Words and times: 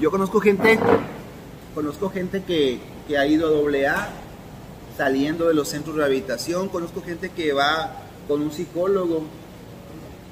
Yo 0.00 0.12
conozco 0.12 0.40
gente, 0.40 0.78
conozco 1.74 2.08
gente 2.08 2.44
que, 2.44 2.78
que 3.08 3.18
ha 3.18 3.26
ido 3.26 3.48
a 3.48 3.92
AA 3.92 4.08
saliendo 4.96 5.48
de 5.48 5.54
los 5.54 5.68
centros 5.68 5.96
de 5.96 6.02
rehabilitación, 6.02 6.68
conozco 6.68 7.02
gente 7.02 7.30
que 7.30 7.52
va 7.52 7.96
con 8.28 8.40
un 8.40 8.52
psicólogo, 8.52 9.24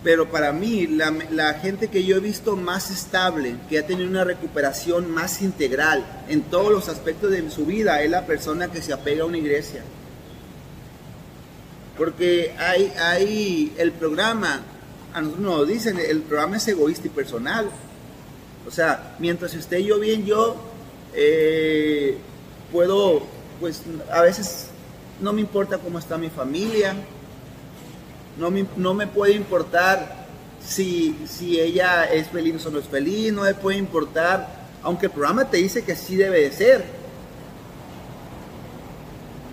pero 0.04 0.30
para 0.30 0.52
mí 0.52 0.86
la, 0.86 1.12
la, 1.32 1.54
gente 1.54 1.88
que 1.88 2.04
yo 2.04 2.16
he 2.16 2.20
visto 2.20 2.54
más 2.54 2.92
estable, 2.92 3.56
que 3.68 3.80
ha 3.80 3.86
tenido 3.88 4.08
una 4.08 4.22
recuperación 4.22 5.10
más 5.10 5.42
integral 5.42 6.04
en 6.28 6.42
todos 6.42 6.70
los 6.70 6.88
aspectos 6.88 7.32
de 7.32 7.50
su 7.50 7.66
vida, 7.66 8.02
es 8.02 8.10
la 8.10 8.24
persona 8.24 8.68
que 8.68 8.80
se 8.82 8.92
apega 8.92 9.24
a 9.24 9.26
una 9.26 9.38
iglesia. 9.38 9.82
Porque 11.98 12.54
hay, 12.56 12.92
hay 13.00 13.74
el 13.78 13.90
programa, 13.90 14.60
a 15.12 15.20
nosotros 15.20 15.44
nos 15.44 15.66
dicen, 15.66 15.98
el 15.98 16.22
programa 16.22 16.58
es 16.58 16.68
egoísta 16.68 17.08
y 17.08 17.10
personal. 17.10 17.68
O 18.66 18.70
sea, 18.70 19.14
mientras 19.18 19.54
esté 19.54 19.84
yo 19.84 20.00
bien, 20.00 20.26
yo 20.26 20.56
eh, 21.14 22.18
puedo, 22.72 23.22
pues 23.60 23.82
a 24.12 24.22
veces 24.22 24.68
no 25.20 25.32
me 25.32 25.40
importa 25.40 25.78
cómo 25.78 25.98
está 25.98 26.18
mi 26.18 26.30
familia, 26.30 26.94
no 28.38 28.50
me, 28.50 28.66
no 28.76 28.92
me 28.92 29.06
puede 29.06 29.32
importar 29.34 30.26
si, 30.64 31.16
si 31.28 31.60
ella 31.60 32.04
es 32.04 32.28
feliz 32.28 32.66
o 32.66 32.70
no 32.70 32.80
es 32.80 32.86
feliz, 32.86 33.32
no 33.32 33.42
me 33.42 33.54
puede 33.54 33.78
importar, 33.78 34.48
aunque 34.82 35.06
el 35.06 35.12
programa 35.12 35.48
te 35.48 35.58
dice 35.58 35.84
que 35.84 35.94
sí 35.94 36.16
debe 36.16 36.40
de 36.40 36.52
ser. 36.52 36.84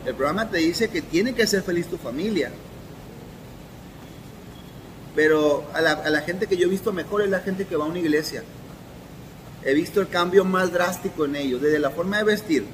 El 0.05 0.16
programa 0.16 0.50
te 0.50 0.58
dice 0.58 0.89
que 0.89 1.02
tiene 1.02 1.34
que 1.34 1.48
ser 1.48 1.61
feliz 1.61 1.88
tu 1.88 1.98
familia. 1.98 2.52
Pero 5.16 5.66
a 5.73 5.80
la, 5.80 5.91
a 5.91 6.09
la 6.09 6.22
gente 6.22 6.48
que 6.48 6.58
yo 6.58 6.66
he 6.66 6.70
visto 6.70 6.91
mejor 6.91 7.22
es 7.22 7.30
la 7.30 7.39
gente 7.39 7.66
que 7.66 7.75
va 7.75 7.86
a 7.86 7.88
una 7.88 8.00
iglesia. 8.00 8.44
He 9.66 9.73
visto 9.73 10.02
el 10.02 10.09
cambio 10.09 10.44
más 10.44 10.72
drástico 10.72 11.26
en 11.26 11.35
ellos, 11.35 11.62
desde 11.62 11.80
la 11.80 11.90
forma 11.90 12.17
de 12.17 12.23
vestir, 12.26 12.66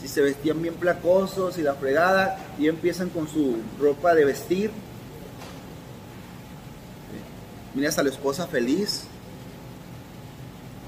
si 0.00 0.08
se 0.08 0.20
vestían 0.20 0.60
bien 0.60 0.74
placosos 0.74 1.58
y 1.58 1.62
la 1.62 1.74
fregada, 1.74 2.38
y 2.58 2.68
empiezan 2.68 3.08
con 3.08 3.26
su 3.26 3.56
ropa 3.80 4.14
de 4.14 4.26
vestir. 4.26 4.70
Miras 7.74 7.98
a 7.98 8.02
la 8.02 8.10
esposa 8.10 8.46
feliz. 8.46 9.04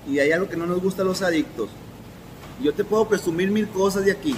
Y 0.06 0.18
hay 0.20 0.30
algo 0.30 0.48
que 0.48 0.56
no 0.56 0.66
nos 0.66 0.80
gusta 0.80 1.02
a 1.02 1.04
los 1.04 1.22
adictos. 1.22 1.70
Yo 2.62 2.72
te 2.74 2.84
puedo 2.84 3.08
presumir 3.08 3.50
mil 3.50 3.68
cosas 3.68 4.04
de 4.04 4.12
aquí. 4.12 4.36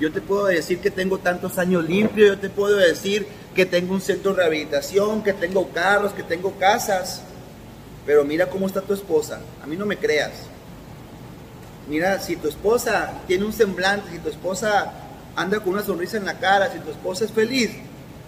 Yo 0.00 0.12
te 0.12 0.20
puedo 0.20 0.46
decir 0.46 0.78
que 0.78 0.90
tengo 0.90 1.18
tantos 1.18 1.58
años 1.58 1.84
limpio, 1.84 2.26
yo 2.26 2.38
te 2.38 2.48
puedo 2.48 2.76
decir 2.76 3.26
que 3.54 3.66
tengo 3.66 3.94
un 3.94 4.00
centro 4.00 4.32
de 4.32 4.38
rehabilitación, 4.38 5.22
que 5.22 5.32
tengo 5.32 5.68
carros, 5.70 6.12
que 6.12 6.22
tengo 6.22 6.52
casas. 6.58 7.22
Pero 8.06 8.24
mira 8.24 8.48
cómo 8.48 8.66
está 8.66 8.80
tu 8.80 8.94
esposa. 8.94 9.40
A 9.62 9.66
mí 9.66 9.76
no 9.76 9.84
me 9.84 9.98
creas. 9.98 10.32
Mira, 11.88 12.20
si 12.20 12.36
tu 12.36 12.48
esposa 12.48 13.12
tiene 13.26 13.44
un 13.44 13.52
semblante, 13.52 14.10
si 14.12 14.18
tu 14.18 14.28
esposa 14.28 14.92
anda 15.34 15.60
con 15.60 15.74
una 15.74 15.82
sonrisa 15.82 16.16
en 16.16 16.24
la 16.24 16.38
cara, 16.38 16.72
si 16.72 16.78
tu 16.78 16.90
esposa 16.90 17.24
es 17.24 17.32
feliz, 17.32 17.70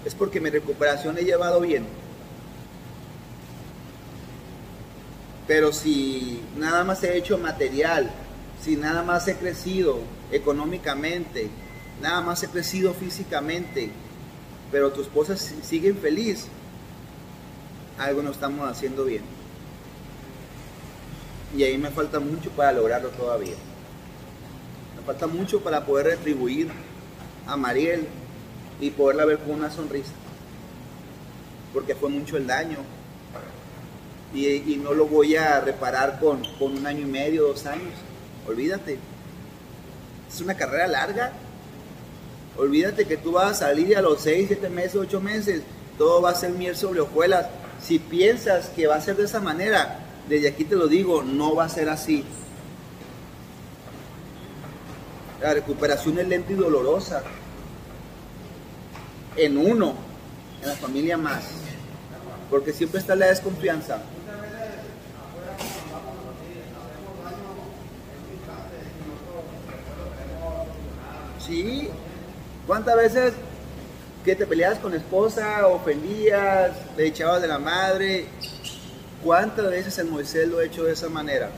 es 0.04 0.14
porque 0.14 0.40
mi 0.40 0.50
recuperación 0.50 1.16
he 1.18 1.24
llevado 1.24 1.60
bien. 1.60 1.86
Pero 5.46 5.72
si 5.72 6.42
nada 6.56 6.84
más 6.84 7.02
he 7.02 7.16
hecho 7.16 7.38
material, 7.38 8.10
si 8.62 8.76
nada 8.76 9.02
más 9.02 9.26
he 9.28 9.36
crecido 9.36 10.00
económicamente, 10.30 11.48
nada 12.02 12.20
más 12.20 12.42
he 12.42 12.48
crecido 12.48 12.92
físicamente, 12.94 13.90
pero 14.70 14.92
tu 14.92 15.00
esposa 15.00 15.36
sigue 15.36 15.88
infeliz, 15.88 16.46
algo 17.98 18.22
no 18.22 18.30
estamos 18.30 18.70
haciendo 18.70 19.04
bien. 19.04 19.37
Y 21.56 21.62
ahí 21.62 21.78
me 21.78 21.90
falta 21.90 22.20
mucho 22.20 22.50
para 22.50 22.72
lograrlo 22.72 23.08
todavía. 23.10 23.54
Me 24.96 25.02
falta 25.04 25.26
mucho 25.26 25.60
para 25.60 25.84
poder 25.84 26.06
retribuir 26.06 26.68
a 27.46 27.56
Mariel 27.56 28.06
y 28.80 28.90
poderla 28.90 29.24
ver 29.24 29.38
con 29.38 29.52
una 29.52 29.70
sonrisa. 29.70 30.12
Porque 31.72 31.94
fue 31.94 32.10
mucho 32.10 32.36
el 32.36 32.46
daño. 32.46 32.78
Y, 34.34 34.46
y 34.46 34.76
no 34.76 34.92
lo 34.92 35.06
voy 35.06 35.36
a 35.36 35.60
reparar 35.60 36.20
con, 36.20 36.42
con 36.58 36.76
un 36.76 36.86
año 36.86 37.00
y 37.00 37.10
medio, 37.10 37.46
dos 37.46 37.64
años. 37.66 37.94
Olvídate. 38.46 38.98
Es 40.30 40.40
una 40.40 40.54
carrera 40.54 40.86
larga. 40.86 41.32
Olvídate 42.58 43.06
que 43.06 43.16
tú 43.16 43.32
vas 43.32 43.52
a 43.52 43.66
salir 43.66 43.96
a 43.96 44.02
los 44.02 44.20
6, 44.20 44.46
7 44.48 44.68
meses, 44.68 44.96
8 44.96 45.20
meses. 45.20 45.62
Todo 45.96 46.20
va 46.20 46.30
a 46.30 46.34
ser 46.34 46.50
miel 46.50 46.76
sobre 46.76 47.00
hojuelas. 47.00 47.46
Si 47.80 47.98
piensas 47.98 48.68
que 48.70 48.86
va 48.86 48.96
a 48.96 49.00
ser 49.00 49.16
de 49.16 49.24
esa 49.24 49.40
manera, 49.40 50.00
desde 50.28 50.48
aquí 50.48 50.64
te 50.64 50.76
lo 50.76 50.88
digo, 50.88 51.22
no 51.22 51.54
va 51.54 51.64
a 51.64 51.68
ser 51.68 51.88
así. 51.88 52.24
La 55.40 55.54
recuperación 55.54 56.18
es 56.18 56.28
lenta 56.28 56.52
y 56.52 56.56
dolorosa. 56.56 57.22
En 59.36 59.56
uno, 59.56 59.94
en 60.62 60.68
la 60.68 60.74
familia 60.74 61.16
más. 61.16 61.44
Porque 62.50 62.72
siempre 62.72 63.00
está 63.00 63.14
la 63.14 63.26
desconfianza. 63.26 64.02
Sí. 71.46 71.88
¿Cuántas 72.66 72.96
veces 72.96 73.32
que 74.24 74.36
te 74.36 74.46
peleabas 74.46 74.78
con 74.78 74.94
esposa, 74.94 75.66
ofendías, 75.66 76.72
le 76.98 77.06
echabas 77.06 77.40
de 77.40 77.48
la 77.48 77.58
madre? 77.58 78.26
¿Cuántas 79.22 79.68
veces 79.70 79.98
el 79.98 80.06
Moisés 80.06 80.48
lo 80.48 80.58
ha 80.58 80.64
hecho 80.64 80.84
de 80.84 80.92
esa 80.92 81.08
manera? 81.08 81.50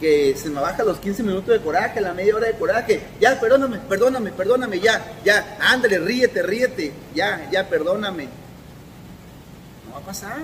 Que 0.00 0.34
se 0.36 0.50
me 0.50 0.60
baja 0.60 0.82
los 0.82 0.98
15 0.98 1.22
minutos 1.22 1.48
de 1.48 1.60
coraje, 1.60 2.00
la 2.00 2.12
media 2.12 2.34
hora 2.34 2.48
de 2.48 2.54
coraje. 2.54 3.00
Ya, 3.20 3.38
perdóname, 3.40 3.78
perdóname, 3.88 4.32
perdóname, 4.32 4.80
ya, 4.80 5.18
ya, 5.24 5.56
ándale, 5.60 5.98
ríete, 5.98 6.42
ríete, 6.42 6.92
ya, 7.14 7.48
ya, 7.50 7.68
perdóname. 7.68 8.24
No 9.86 9.94
va 9.94 9.98
a 9.98 10.02
pasar. 10.02 10.38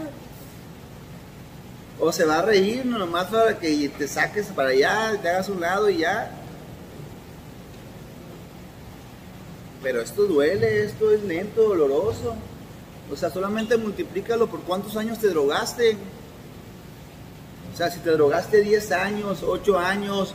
O 1.99 2.11
se 2.12 2.25
va 2.25 2.38
a 2.38 2.43
reír 2.43 2.87
nomás 2.87 3.27
para 3.27 3.59
que 3.59 3.88
te 3.91 4.09
saques 4.09 4.47
para 4.47 4.71
allá, 4.71 5.19
te 5.21 5.28
hagas 5.28 5.49
un 5.49 5.61
lado 5.61 5.91
y 5.91 5.99
ya. 5.99 6.31
Pero 9.82 10.00
esto 10.00 10.22
duele, 10.25 10.84
esto 10.84 11.12
es 11.12 11.22
lento, 11.25 11.62
doloroso. 11.62 12.37
O 13.12 13.17
sea, 13.17 13.31
solamente 13.31 13.77
multiplícalo 13.77 14.47
por 14.47 14.61
cuántos 14.61 14.97
años 14.97 15.19
te 15.19 15.28
drogaste. 15.28 15.99
O 17.73 17.77
sea, 17.77 17.91
si 17.91 18.00
te 18.00 18.11
drogaste 18.11 18.62
10 18.62 18.93
años, 18.93 19.43
8 19.43 19.78
años, 19.78 20.34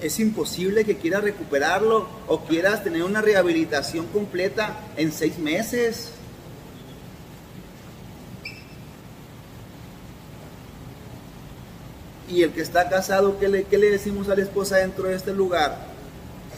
es 0.00 0.20
imposible 0.20 0.84
que 0.84 0.96
quieras 0.96 1.24
recuperarlo 1.24 2.06
o 2.28 2.40
quieras 2.44 2.84
tener 2.84 3.02
una 3.02 3.20
rehabilitación 3.20 4.06
completa 4.06 4.78
en 4.96 5.10
6 5.10 5.38
meses. 5.38 6.12
Y 12.28 12.42
el 12.42 12.52
que 12.52 12.60
está 12.60 12.88
casado, 12.88 13.38
¿qué 13.40 13.48
le, 13.48 13.64
¿qué 13.64 13.76
le 13.78 13.90
decimos 13.90 14.28
a 14.28 14.36
la 14.36 14.42
esposa 14.42 14.76
dentro 14.76 15.08
de 15.08 15.16
este 15.16 15.32
lugar? 15.32 15.78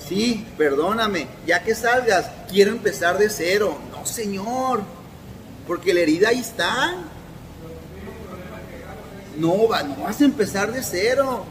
Sí, 0.06 0.46
perdóname, 0.58 1.28
ya 1.46 1.62
que 1.62 1.74
salgas, 1.74 2.30
quiero 2.50 2.72
empezar 2.72 3.16
de 3.16 3.30
cero. 3.30 3.78
No, 3.92 4.04
señor, 4.04 4.82
porque 5.70 5.94
la 5.94 6.00
herida 6.00 6.30
ahí 6.30 6.40
está. 6.40 6.96
No, 9.38 9.68
va, 9.68 9.84
no 9.84 10.02
vas 10.02 10.20
a 10.20 10.24
empezar 10.24 10.72
de 10.72 10.82
cero. 10.82 11.44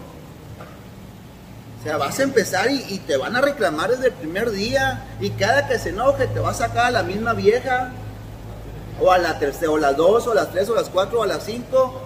O 1.80 1.84
sea, 1.86 1.96
vas 1.96 2.20
a 2.20 2.24
empezar 2.24 2.70
y, 2.70 3.00
te 3.08 3.16
van 3.16 3.38
a 3.38 3.42
reclamar 3.42 3.92
desde 3.92 4.08
el 4.08 4.14
primer 4.16 4.52
día. 4.52 5.06
Y 5.22 5.30
cada 5.30 5.70
que 5.70 5.80
se 5.80 5.92
enoje 5.92 6.28
te 6.28 6.42
va 6.42 6.50
a 6.50 6.54
sacar 6.54 6.88
a 6.88 6.92
la 6.92 7.04
misma 7.04 7.32
vieja. 7.32 7.94
O 9.00 9.10
a 9.10 9.18
la 9.20 9.40
tercera, 9.40 9.72
o 9.72 9.78
las 9.78 9.96
dos, 9.96 10.28
o 10.28 10.34
las 10.34 10.52
tres, 10.52 10.68
o 10.68 10.76
las 10.76 10.90
cuatro, 10.90 11.22
o 11.22 11.24
a 11.24 11.28
las 11.28 11.46
cinco. 11.46 12.02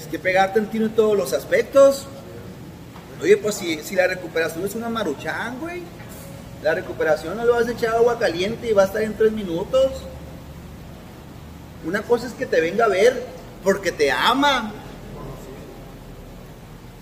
Es 0.00 0.06
que 0.06 0.18
pegarte 0.18 0.60
en 0.60 0.70
tiro 0.70 0.86
en 0.86 0.94
todos 0.94 1.14
los 1.14 1.34
aspectos. 1.34 2.06
Oye, 3.20 3.36
pues 3.36 3.56
si, 3.56 3.82
si 3.82 3.96
la 3.96 4.06
recuperación 4.06 4.64
es 4.64 4.74
una 4.74 4.88
maruchán, 4.88 5.60
güey. 5.60 5.82
La 6.62 6.74
recuperación 6.74 7.36
no 7.36 7.44
lo 7.44 7.54
vas 7.54 7.68
a 7.68 7.72
echar 7.72 7.94
agua 7.94 8.18
caliente 8.18 8.68
y 8.68 8.72
va 8.72 8.82
a 8.82 8.86
estar 8.86 9.02
en 9.02 9.16
tres 9.16 9.32
minutos. 9.32 9.92
Una 11.86 12.02
cosa 12.02 12.26
es 12.26 12.34
que 12.34 12.44
te 12.44 12.60
venga 12.60 12.84
a 12.84 12.88
ver 12.88 13.24
porque 13.64 13.92
te 13.92 14.10
ama. 14.10 14.72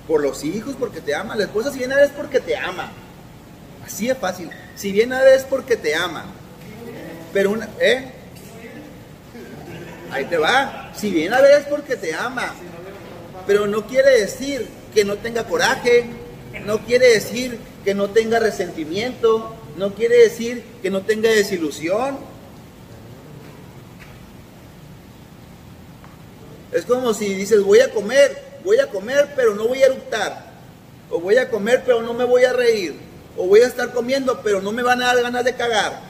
Por 0.07 0.23
los 0.23 0.45
hijos, 0.45 0.77
porque 0.79 1.01
te 1.01 1.15
ama. 1.15 1.35
La 1.35 1.45
esposa 1.45 1.73
si 1.73 1.79
viene 1.79 1.95
a 1.95 1.97
ver 1.97 2.07
es 2.07 2.13
porque 2.13 2.39
te 2.41 2.57
ama. 2.57 2.93
Así 3.85 4.09
es 4.09 4.17
fácil. 4.17 4.51
Si 4.77 4.93
viene 4.93 5.17
a 5.17 5.23
ver 5.23 5.35
es 5.35 5.45
porque 5.45 5.77
te 5.77 5.95
ama. 5.95 6.25
Pero 7.33 7.51
una, 7.51 7.69
¿eh? 7.81 8.13
Ahí 10.13 10.25
te 10.27 10.39
va. 10.39 10.93
Si 10.95 11.11
viene 11.11 11.35
a 11.35 11.41
ver 11.41 11.61
es 11.61 11.67
porque 11.67 11.97
te 11.97 12.15
ama. 12.15 12.55
Pero 13.47 13.67
no 13.67 13.87
quiere 13.87 14.21
decir 14.21 14.69
que 14.95 15.05
no 15.05 15.17
tenga 15.17 15.45
coraje. 15.45 16.07
No 16.65 16.79
quiere 16.79 17.09
decir 17.09 17.59
que 17.85 17.95
no 17.95 18.11
tenga 18.11 18.39
resentimiento, 18.39 19.55
no 19.77 19.95
quiere 19.95 20.19
decir 20.19 20.63
que 20.83 20.91
no 20.91 21.03
tenga 21.03 21.31
desilusión. 21.31 22.19
Es 26.73 26.85
como 26.85 27.15
si 27.15 27.33
dices, 27.35 27.63
voy 27.63 27.81
a 27.81 27.91
comer, 27.91 28.43
voy 28.65 28.79
a 28.79 28.89
comer, 28.89 29.33
pero 29.35 29.55
no 29.55 29.69
voy 29.69 29.83
a 29.83 29.87
eructar. 29.87 30.49
O 31.11 31.21
voy 31.21 31.39
a 31.39 31.49
comer, 31.49 31.83
pero 31.87 32.03
no 32.03 32.13
me 32.13 32.25
voy 32.25 32.45
a 32.45 32.53
reír. 32.53 32.95
O 33.37 33.47
voy 33.47 33.61
a 33.61 33.67
estar 33.67 33.93
comiendo, 33.93 34.41
pero 34.43 34.61
no 34.61 34.73
me 34.73 34.83
van 34.83 35.03
a 35.03 35.07
dar 35.07 35.23
ganas 35.23 35.45
de 35.45 35.55
cagar. 35.55 36.01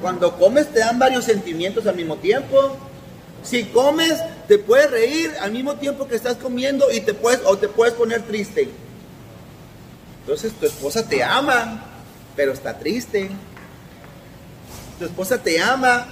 Cuando 0.00 0.36
comes 0.38 0.68
te 0.68 0.78
dan 0.78 0.98
varios 0.98 1.24
sentimientos 1.24 1.86
al 1.86 1.96
mismo 1.96 2.16
tiempo. 2.16 2.76
Si 3.42 3.64
comes, 3.64 4.20
te 4.46 4.58
puedes 4.58 4.90
reír 4.90 5.32
al 5.40 5.50
mismo 5.50 5.76
tiempo 5.76 6.06
que 6.06 6.14
estás 6.14 6.36
comiendo 6.36 6.90
y 6.92 7.00
te 7.00 7.14
puedes, 7.14 7.40
o 7.44 7.56
te 7.56 7.68
puedes 7.68 7.94
poner 7.94 8.22
triste. 8.22 8.68
Entonces 10.28 10.52
tu 10.52 10.66
esposa 10.66 11.08
te 11.08 11.24
ama, 11.24 11.80
pero 12.36 12.52
está 12.52 12.78
triste. 12.78 13.30
Tu 14.98 15.06
esposa 15.06 15.42
te 15.42 15.58
ama, 15.58 16.06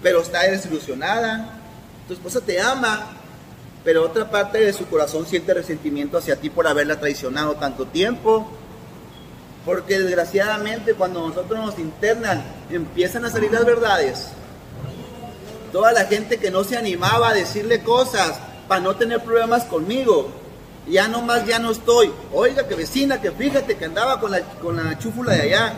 pero 0.00 0.22
está 0.22 0.42
desilusionada. 0.42 1.58
Tu 2.06 2.14
esposa 2.14 2.40
te 2.40 2.60
ama, 2.60 3.08
pero 3.82 4.04
otra 4.04 4.30
parte 4.30 4.60
de 4.60 4.72
su 4.72 4.86
corazón 4.86 5.26
siente 5.26 5.52
resentimiento 5.52 6.16
hacia 6.16 6.36
ti 6.36 6.48
por 6.48 6.68
haberla 6.68 7.00
traicionado 7.00 7.56
tanto 7.56 7.86
tiempo. 7.86 8.48
Porque 9.64 9.98
desgraciadamente 9.98 10.94
cuando 10.94 11.26
nosotros 11.26 11.58
nos 11.58 11.76
internan 11.80 12.44
empiezan 12.70 13.24
a 13.24 13.30
salir 13.30 13.50
las 13.50 13.64
verdades. 13.64 14.28
Toda 15.72 15.90
la 15.90 16.04
gente 16.04 16.38
que 16.38 16.52
no 16.52 16.62
se 16.62 16.76
animaba 16.76 17.30
a 17.30 17.34
decirle 17.34 17.82
cosas 17.82 18.38
para 18.68 18.80
no 18.80 18.94
tener 18.94 19.24
problemas 19.24 19.64
conmigo, 19.64 20.39
ya 20.90 21.08
nomás 21.08 21.46
ya 21.46 21.58
no 21.58 21.70
estoy. 21.70 22.12
Oiga, 22.32 22.66
que 22.66 22.74
vecina, 22.74 23.20
que 23.20 23.30
fíjate 23.30 23.76
que 23.76 23.84
andaba 23.84 24.20
con 24.20 24.30
la, 24.30 24.40
con 24.40 24.76
la 24.76 24.98
chúfula 24.98 25.34
de 25.34 25.42
allá. 25.42 25.74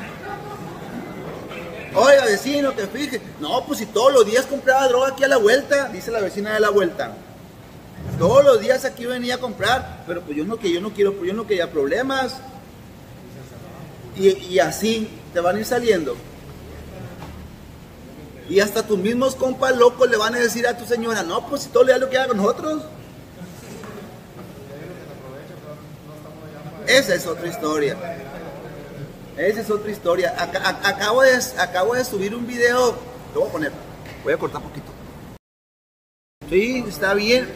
Oiga, 1.94 2.24
vecino, 2.24 2.74
que 2.74 2.86
fíjate. 2.86 3.20
No, 3.40 3.64
pues 3.66 3.80
si 3.80 3.86
todos 3.86 4.12
los 4.12 4.26
días 4.26 4.46
compraba 4.46 4.88
droga 4.88 5.08
aquí 5.08 5.24
a 5.24 5.28
la 5.28 5.36
vuelta, 5.36 5.88
dice 5.88 6.10
la 6.10 6.20
vecina 6.20 6.54
de 6.54 6.60
la 6.60 6.70
vuelta. 6.70 7.12
Todos 8.18 8.44
los 8.44 8.60
días 8.60 8.84
aquí 8.84 9.06
venía 9.06 9.36
a 9.36 9.38
comprar, 9.38 10.04
pero 10.06 10.22
pues 10.22 10.36
yo 10.36 10.44
no 10.44 10.56
que 10.56 10.72
yo 10.72 10.80
no 10.80 10.90
quiero, 10.90 11.14
pues 11.14 11.28
yo 11.28 11.34
no 11.34 11.46
quería 11.46 11.70
problemas. 11.70 12.36
Y, 14.16 14.28
y 14.28 14.58
así 14.58 15.08
te 15.32 15.40
van 15.40 15.56
a 15.56 15.60
ir 15.60 15.66
saliendo. 15.66 16.16
Y 18.48 18.60
hasta 18.60 18.86
tus 18.86 18.98
mismos 18.98 19.34
compas 19.34 19.76
locos 19.76 20.10
le 20.10 20.16
van 20.16 20.34
a 20.34 20.38
decir 20.38 20.66
a 20.66 20.76
tu 20.76 20.84
señora, 20.84 21.22
no, 21.22 21.46
pues 21.46 21.62
si 21.62 21.68
todo 21.68 21.84
le 21.84 21.92
da 21.92 21.98
lo 21.98 22.10
que 22.10 22.18
haga 22.18 22.34
nosotros. 22.34 22.82
Esa 26.92 27.14
es 27.14 27.26
otra 27.26 27.48
historia. 27.48 27.96
Esa 29.38 29.60
es 29.62 29.70
otra 29.70 29.90
historia. 29.90 30.34
acabo, 30.36 31.22
de, 31.22 31.40
acabo 31.58 31.94
de 31.94 32.04
subir 32.04 32.34
un 32.34 32.46
video. 32.46 32.94
Lo 33.32 33.40
voy 33.40 33.48
a 33.48 33.52
poner. 33.52 33.72
Voy 34.22 34.34
a 34.34 34.36
cortar 34.36 34.60
poquito. 34.60 34.92
Sí, 36.50 36.84
está 36.86 37.14
bien. 37.14 37.48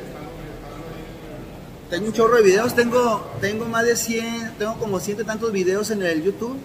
Tengo 1.91 2.07
un 2.07 2.13
chorro 2.15 2.37
de 2.37 2.45
videos. 2.45 2.75
Tengo, 2.75 3.31
tengo 3.43 3.67
más 3.67 3.85
de 3.85 3.97
100. 3.97 4.55
Tengo 4.59 4.79
como 4.79 5.01
ciento 5.01 5.23
tantos 5.27 5.53
videos 5.53 5.91
en 5.91 6.03
el 6.03 6.23
YouTube. 6.23 6.57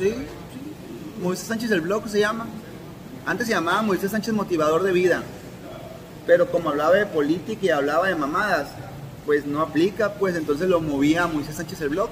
Sí, 0.00 0.10
sí. 0.10 0.14
Moisés 1.22 1.46
Sánchez 1.46 1.70
el 1.70 1.82
blog 1.82 2.08
se 2.08 2.18
llama. 2.18 2.48
Antes 3.24 3.46
se 3.46 3.52
llamaba 3.52 3.82
Moisés 3.82 4.10
Sánchez 4.10 4.34
Motivador 4.34 4.82
de 4.82 4.90
Vida. 4.90 5.22
Pero 6.26 6.50
como 6.50 6.70
hablaba 6.70 6.96
de 6.96 7.06
política 7.06 7.66
y 7.66 7.68
hablaba 7.68 8.08
de 8.08 8.16
mamadas, 8.16 8.70
pues 9.26 9.44
no 9.44 9.60
aplica, 9.60 10.14
pues 10.14 10.36
entonces 10.36 10.68
lo 10.68 10.80
movía 10.80 11.24
a 11.24 11.26
Moisés 11.26 11.56
Sánchez 11.56 11.80
el 11.82 11.90
blog. 11.90 12.08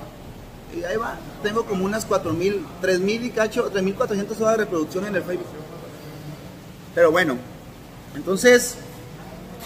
Y 0.76 0.82
ahí 0.82 0.96
va, 0.96 1.16
tengo 1.43 1.64
como 1.64 1.84
unas 1.84 2.06
4.000, 2.08 2.61
3.000 2.82 3.25
y 3.25 3.31
cacho, 3.31 3.72
3.400 3.72 4.40
horas 4.40 4.58
de 4.58 4.64
reproducción 4.64 5.06
en 5.06 5.14
el 5.14 5.22
Facebook. 5.22 5.46
Pero 6.94 7.12
bueno, 7.12 7.37
entonces 8.16 8.75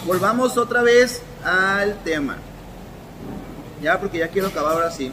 volvamos 0.07 0.59
otra 0.59 0.83
vez 0.83 1.23
al 1.43 1.99
tema. 2.05 2.37
Ya, 3.83 3.99
porque 3.99 4.19
ya 4.19 4.29
quiero 4.29 4.49
acabar 4.49 4.75
ahora 4.75 4.91
sí. 4.91 5.11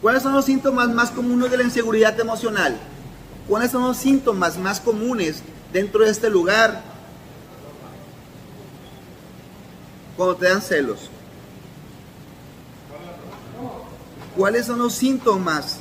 ¿Cuáles 0.00 0.22
son 0.22 0.32
los 0.32 0.44
síntomas 0.44 0.88
más 0.88 1.10
comunes 1.10 1.50
de 1.50 1.58
la 1.58 1.64
inseguridad 1.64 2.18
emocional? 2.18 2.78
¿Cuáles 3.48 3.70
son 3.70 3.82
los 3.82 3.96
síntomas 3.96 4.56
más 4.56 4.80
comunes 4.80 5.42
dentro 5.72 6.04
de 6.04 6.10
este 6.10 6.30
lugar 6.30 6.82
cuando 10.18 10.34
te 10.34 10.46
dan 10.46 10.60
celos? 10.60 10.98
¿Cuáles 14.36 14.66
son 14.66 14.80
los 14.80 14.92
síntomas 14.92 15.78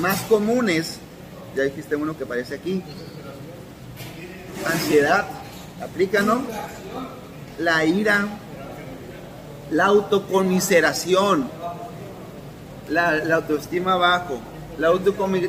más 0.00 0.22
comunes? 0.22 0.96
Ya 1.54 1.64
dijiste 1.64 1.94
uno 1.94 2.16
que 2.16 2.24
aparece 2.24 2.54
aquí. 2.54 2.82
Ansiedad, 4.66 5.26
aplica, 5.82 6.22
¿no? 6.22 6.42
La 7.58 7.84
ira, 7.84 8.26
la 9.70 9.84
autocomiseración, 9.84 11.48
la, 12.88 13.34
autoestima 13.34 13.96
bajo, 13.96 14.40
la, 14.78 14.90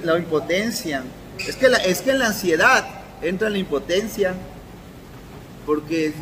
la 0.04 0.18
impotencia. 0.18 1.04
Es 1.40 1.56
que, 1.56 1.70
la, 1.70 1.78
es 1.78 2.02
que 2.02 2.12
en 2.12 2.20
la 2.20 2.28
ansiedad 2.28 2.86
entra 3.22 3.50
la 3.50 3.60
impotencia, 3.60 4.34
porque 5.66 6.14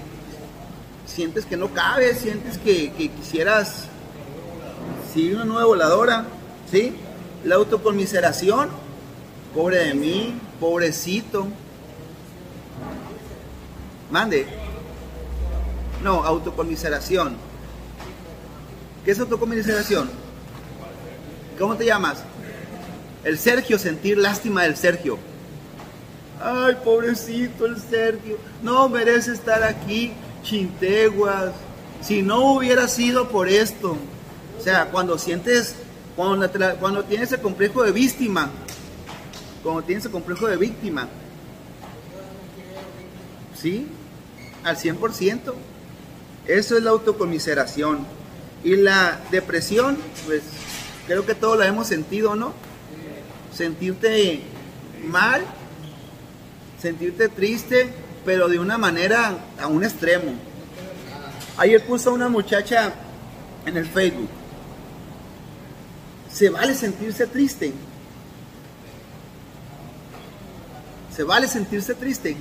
sientes 1.12 1.46
que 1.46 1.58
no 1.58 1.74
cabes, 1.74 2.20
sientes 2.20 2.58
que, 2.58 2.92
quisieras 2.92 3.86
seguir 5.14 5.36
una 5.36 5.46
nueva 5.46 5.66
voladora, 5.66 6.26
¿sí? 6.72 6.96
La 7.44 7.56
autocomiseración, 7.56 8.70
pobre 9.54 9.86
de 9.86 9.94
mí, 9.94 10.34
pobrecito. 10.60 11.48
Mande. 14.10 14.46
No, 16.04 16.24
autocomiseración. 16.24 17.36
¿Qué 19.06 19.12
es 19.12 19.20
autocomiseración? 19.20 20.10
¿Cómo 21.60 21.76
te 21.76 21.86
llamas? 21.86 22.24
El 23.24 23.38
Sergio, 23.38 23.78
sentir 23.78 24.18
lástima 24.18 24.64
del 24.64 24.76
Sergio. 24.76 25.18
Ay, 26.44 26.76
pobrecito 26.84 27.68
el 27.68 27.80
Sergio, 27.80 28.38
no 28.64 28.90
merece 28.90 29.32
estar 29.32 29.62
aquí 29.62 30.12
chinteguas, 30.44 31.52
si 32.02 32.22
no 32.22 32.54
hubiera 32.54 32.88
sido 32.88 33.30
por 33.30 33.48
esto, 33.48 33.96
o 34.60 34.64
sea, 34.64 34.90
cuando 34.92 35.18
sientes, 35.18 35.76
cuando, 36.16 37.04
tienes 37.04 37.32
el 37.32 37.42
complejo 37.42 37.84
de 37.84 37.92
víctima, 37.92 38.50
cuando 39.64 39.84
tienes 39.84 40.06
el 40.06 40.12
complejo 40.12 40.48
de 40.48 40.58
víctima, 40.58 41.08
¿sí? 43.60 43.88
Al 44.64 44.78
100%. 44.78 45.54
Eso 46.48 46.78
es 46.78 46.84
la 46.84 46.92
autocomiseración. 46.92 48.06
Y 48.64 48.76
la 48.76 49.20
depresión, 49.32 49.98
pues 50.26 50.44
creo 51.08 51.26
que 51.26 51.36
todos 51.36 51.58
la 51.58 51.68
hemos 51.68 51.88
sentido, 51.88 52.36
¿no? 52.36 52.54
Sentirte 53.56 54.42
mal, 55.06 55.44
sentirte 56.80 57.30
triste, 57.30 57.94
pero 58.26 58.48
de 58.48 58.60
una 58.60 58.78
manera 58.78 59.36
a 59.60 59.68
un 59.68 59.84
extremo. 59.84 60.34
Ayer 61.58 61.86
puso 61.86 62.14
una 62.14 62.30
muchacha 62.30 62.94
en 63.66 63.78
el 63.78 63.86
Facebook. 63.86 64.30
Se 66.32 66.50
vale 66.50 66.74
sentirse 66.76 67.28
triste. 67.28 67.74
Se 71.16 71.24
vale 71.24 71.48
sentirse 71.48 71.94
triste. 71.94 72.38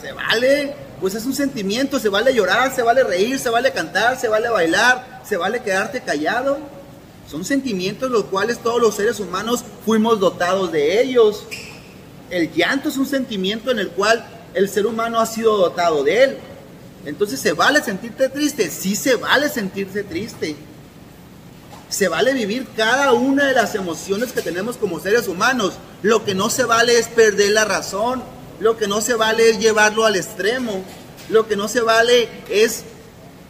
Se 0.00 0.12
vale, 0.12 0.74
pues 1.00 1.14
es 1.14 1.26
un 1.26 1.34
sentimiento, 1.34 1.98
se 1.98 2.08
vale 2.08 2.34
llorar, 2.34 2.74
se 2.74 2.82
vale 2.82 3.04
reír, 3.04 3.38
se 3.38 3.50
vale 3.50 3.72
cantar, 3.72 4.18
se 4.18 4.28
vale 4.28 4.48
bailar, 4.48 5.22
se 5.24 5.36
vale 5.36 5.60
quedarte 5.60 6.00
callado. 6.00 6.58
Son 7.30 7.44
sentimientos 7.44 8.10
los 8.10 8.24
cuales 8.24 8.58
todos 8.58 8.80
los 8.80 8.94
seres 8.94 9.20
humanos 9.20 9.62
fuimos 9.84 10.18
dotados 10.18 10.72
de 10.72 11.02
ellos. 11.02 11.46
El 12.30 12.52
llanto 12.52 12.88
es 12.88 12.96
un 12.96 13.06
sentimiento 13.06 13.70
en 13.70 13.78
el 13.78 13.90
cual 13.90 14.24
el 14.54 14.68
ser 14.68 14.86
humano 14.86 15.20
ha 15.20 15.26
sido 15.26 15.56
dotado 15.56 16.04
de 16.04 16.24
él. 16.24 16.38
Entonces, 17.04 17.40
¿se 17.40 17.52
vale 17.52 17.82
sentirte 17.82 18.28
triste? 18.28 18.70
Sí 18.70 18.96
se 18.96 19.16
vale 19.16 19.48
sentirse 19.48 20.02
triste. 20.04 20.56
Se 21.88 22.08
vale 22.08 22.34
vivir 22.34 22.66
cada 22.76 23.12
una 23.12 23.46
de 23.46 23.54
las 23.54 23.74
emociones 23.74 24.32
que 24.32 24.42
tenemos 24.42 24.76
como 24.76 25.00
seres 25.00 25.26
humanos. 25.28 25.74
Lo 26.02 26.24
que 26.24 26.34
no 26.34 26.50
se 26.50 26.64
vale 26.64 26.98
es 26.98 27.08
perder 27.08 27.52
la 27.52 27.64
razón. 27.64 28.22
Lo 28.60 28.76
que 28.76 28.88
no 28.88 29.00
se 29.00 29.14
vale 29.14 29.48
es 29.50 29.58
llevarlo 29.58 30.04
al 30.04 30.16
extremo. 30.16 30.82
Lo 31.30 31.46
que 31.46 31.56
no 31.56 31.68
se 31.68 31.80
vale 31.80 32.28
es 32.50 32.84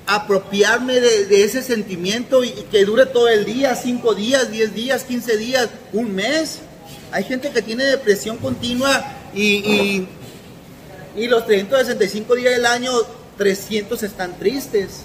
apropiarme 0.07 1.01
de, 1.01 1.45
ese 1.45 1.63
sentimiento 1.63 2.43
y, 2.43 2.51
que 2.71 2.85
dure 2.85 3.07
todo 3.07 3.29
el 3.29 3.45
día, 3.45 3.75
cinco 3.77 4.15
días, 4.15 4.51
diez 4.51 4.73
días, 4.75 5.05
quince 5.05 5.37
días, 5.37 5.69
un 5.93 6.15
mes. 6.15 6.61
Hay 7.11 7.25
gente 7.25 7.51
que 7.51 7.63
tiene 7.63 7.85
depresión 7.85 8.37
continua 8.37 9.05
y, 9.35 10.07
y, 11.17 11.27
los 11.27 11.47
365 11.47 12.35
días 12.35 12.55
del 12.55 12.67
año, 12.67 12.93
300 13.37 14.03
están 14.03 14.37
tristes. 14.39 15.03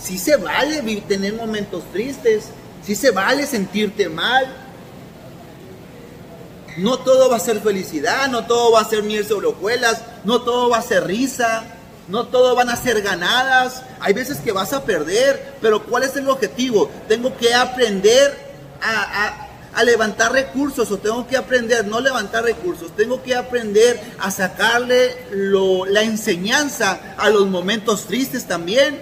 Sí 0.00 0.18
se 0.18 0.36
vale 0.36 0.82
tener 1.06 1.34
momentos 1.34 1.84
tristes, 1.92 2.46
sí 2.84 2.94
se 2.94 3.10
vale 3.10 3.46
sentirte 3.46 4.08
mal. 4.08 4.56
No 6.78 6.98
todo 6.98 7.28
va 7.28 7.36
a 7.36 7.40
ser 7.40 7.60
felicidad, 7.60 8.28
no 8.28 8.46
todo 8.46 8.72
va 8.72 8.80
a 8.80 8.88
ser 8.88 9.02
miel 9.02 9.26
sobre 9.26 9.48
hojuelas, 9.48 10.02
no 10.24 10.42
todo 10.42 10.70
va 10.70 10.78
a 10.78 10.82
ser 10.82 11.06
risa, 11.06 11.64
no 12.08 12.26
todo 12.26 12.54
van 12.54 12.70
a 12.70 12.76
ser 12.76 13.02
ganadas. 13.02 13.82
Hay 14.00 14.14
veces 14.14 14.38
que 14.38 14.52
vas 14.52 14.72
a 14.72 14.84
perder, 14.84 15.54
pero 15.60 15.84
¿cuál 15.84 16.04
es 16.04 16.16
el 16.16 16.28
objetivo? 16.28 16.90
Tengo 17.08 17.36
que 17.36 17.54
aprender 17.54 18.36
a, 18.80 19.41
levantar 19.84 20.32
recursos 20.32 20.90
o 20.90 20.98
tengo 20.98 21.26
que 21.26 21.36
aprender, 21.36 21.86
no 21.86 22.00
levantar 22.00 22.44
recursos, 22.44 22.94
tengo 22.94 23.22
que 23.22 23.34
aprender 23.34 24.00
a 24.18 24.30
sacarle 24.30 25.16
la 25.30 26.02
enseñanza 26.02 27.14
a 27.16 27.30
los 27.30 27.46
momentos 27.46 28.06
tristes 28.06 28.46
también. 28.46 29.00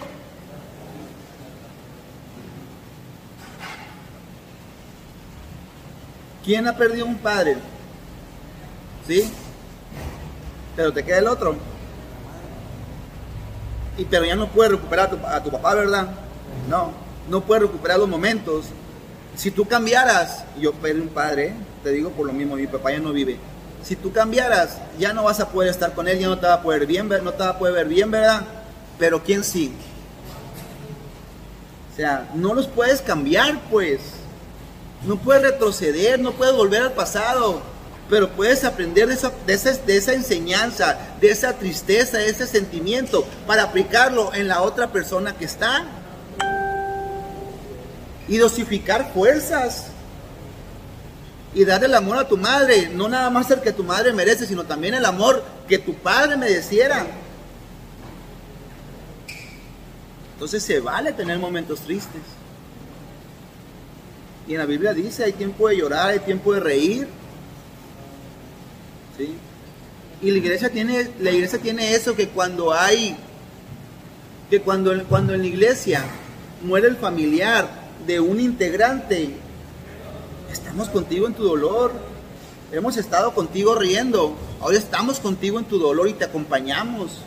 ¿Quién 6.45 6.67
ha 6.67 6.77
perdido 6.77 7.07
un 7.07 7.19
padre? 7.19 7.57
¿Sí? 9.07 9.31
Pero 10.77 10.93
te 10.93 11.05
queda 11.05 11.19
el 11.19 11.29
otro. 11.29 11.57
Y 13.99 14.05
pero 14.05 14.25
ya 14.25 14.37
no 14.37 14.49
puedes 14.49 14.73
recuperar 14.73 15.11
a 15.27 15.43
tu, 15.43 15.51
papá, 15.51 15.75
¿verdad? 15.75 16.09
No, 16.69 16.93
no 17.29 17.43
puedes 17.43 17.65
recuperar 17.65 17.99
los 17.99 18.09
momentos. 18.09 18.67
Si 19.37 19.51
tú 19.51 19.67
cambiaras, 19.67 20.45
yo 20.59 20.73
perdí 20.73 21.01
un 21.01 21.09
padre, 21.09 21.55
te 21.83 21.91
digo 21.93 22.11
por 22.11 22.27
lo 22.27 22.33
mismo, 22.33 22.57
mi 22.57 22.67
papá 22.67 22.93
ya 22.93 22.99
no 22.99 23.13
vive. 23.13 23.39
Si 23.83 23.97
tú 23.97 24.13
cambiaras, 24.13 24.79
ya 24.99 25.13
no 25.13 25.25
vas 25.25 25.41
a 25.41 25.49
poder 25.49 25.71
estar 25.71 25.95
con 25.95 26.07
él, 26.09 26.19
ya 26.19 26.29
no 26.29 26.39
te 26.39 26.47
va 26.47 26.55
a 26.55 26.63
poder 26.63 26.87
bien, 26.87 27.09
no 27.09 27.33
te 27.33 27.43
va 27.43 27.51
a 27.51 27.59
poder 27.59 27.75
ver 27.75 27.89
bien, 27.89 28.11
¿verdad? 28.11 28.43
Pero 28.99 29.23
¿quién 29.23 29.43
sí? 29.43 29.73
O 31.93 31.97
sea, 31.97 32.29
no 32.35 32.55
los 32.55 32.67
puedes 32.67 33.01
cambiar, 33.01 33.59
pues. 33.71 34.01
No 35.07 35.17
puedes 35.17 35.43
retroceder, 35.43 36.21
no 36.21 36.33
puedes 36.33 36.55
volver 36.55 36.83
al 36.83 36.93
pasado, 36.93 37.63
pero 38.11 38.29
puedes 38.31 38.65
aprender 38.65 39.09
de 39.09 39.15
esa, 39.15 39.33
de 39.47 39.97
esa, 39.97 40.13
enseñanza, 40.13 40.99
de 41.21 41.31
esa 41.31 41.55
tristeza, 41.55 42.19
de 42.19 42.29
ese 42.29 42.47
sentimiento, 42.47 43.25
para 43.47 43.63
aplicarlo 43.63 44.35
en 44.35 44.49
la 44.49 44.61
otra 44.61 44.93
persona 44.93 45.35
que 45.35 45.47
está. 45.47 45.85
Y 48.31 48.39
dosificar 48.39 49.13
fuerzas. 49.13 49.89
Y 51.55 51.65
dar 51.65 51.85
el 51.85 51.95
amor 51.95 52.17
a 52.17 52.29
tu 52.29 52.39
madre, 52.39 52.89
no 52.89 53.09
nada 53.09 53.29
más 53.29 53.51
el 53.51 53.61
que 53.61 53.73
tu 53.73 53.85
madre 53.85 54.13
merece, 54.13 54.47
sino 54.47 54.65
también 54.65 54.95
el 54.95 55.05
amor 55.05 55.45
que 55.69 55.79
tu 55.79 55.95
padre 55.95 56.37
mereciera. 56.37 57.07
Entonces 60.35 60.63
se 60.63 60.81
vale 60.81 61.13
tener 61.13 61.39
momentos 61.39 61.81
tristes. 61.81 62.23
Y 64.47 64.53
en 64.53 64.59
la 64.59 64.67
Biblia 64.67 64.95
dice, 64.95 65.25
hay 65.25 65.33
tiempo 65.33 65.69
de 65.69 65.77
llorar, 65.77 66.11
hay 66.11 66.21
tiempo 66.21 66.55
de 66.55 66.61
reír. 66.61 67.09
Y 70.23 70.31
la 70.31 70.39
iglesia 70.39 70.71
tiene, 70.71 71.11
la 71.21 71.31
iglesia 71.31 71.59
tiene 71.59 71.95
eso 71.95 72.15
que 72.15 72.29
cuando 72.29 72.73
hay, 72.73 73.17
que 74.49 74.61
cuando, 74.61 74.93
cuando 75.09 75.35
en 75.35 75.41
la 75.41 75.47
iglesia 75.47 76.05
muere 76.63 76.89
el 76.89 76.97
familiar 76.97 77.80
de 78.07 78.21
un 78.21 78.41
integrante, 78.41 79.31
estamos 80.53 80.89
contigo 80.89 81.27
en 81.27 81.35
tu 81.35 81.45
dolor. 81.45 81.93
Hemos 82.73 82.97
estado 82.97 83.35
contigo 83.35 83.75
riendo. 83.75 84.35
Ahora 84.61 84.79
estamos 84.79 85.19
contigo 85.19 85.59
en 85.59 85.65
tu 85.65 85.79
dolor 85.79 86.09
y 86.09 86.13
te 86.13 86.25
acompañamos. 86.25 87.19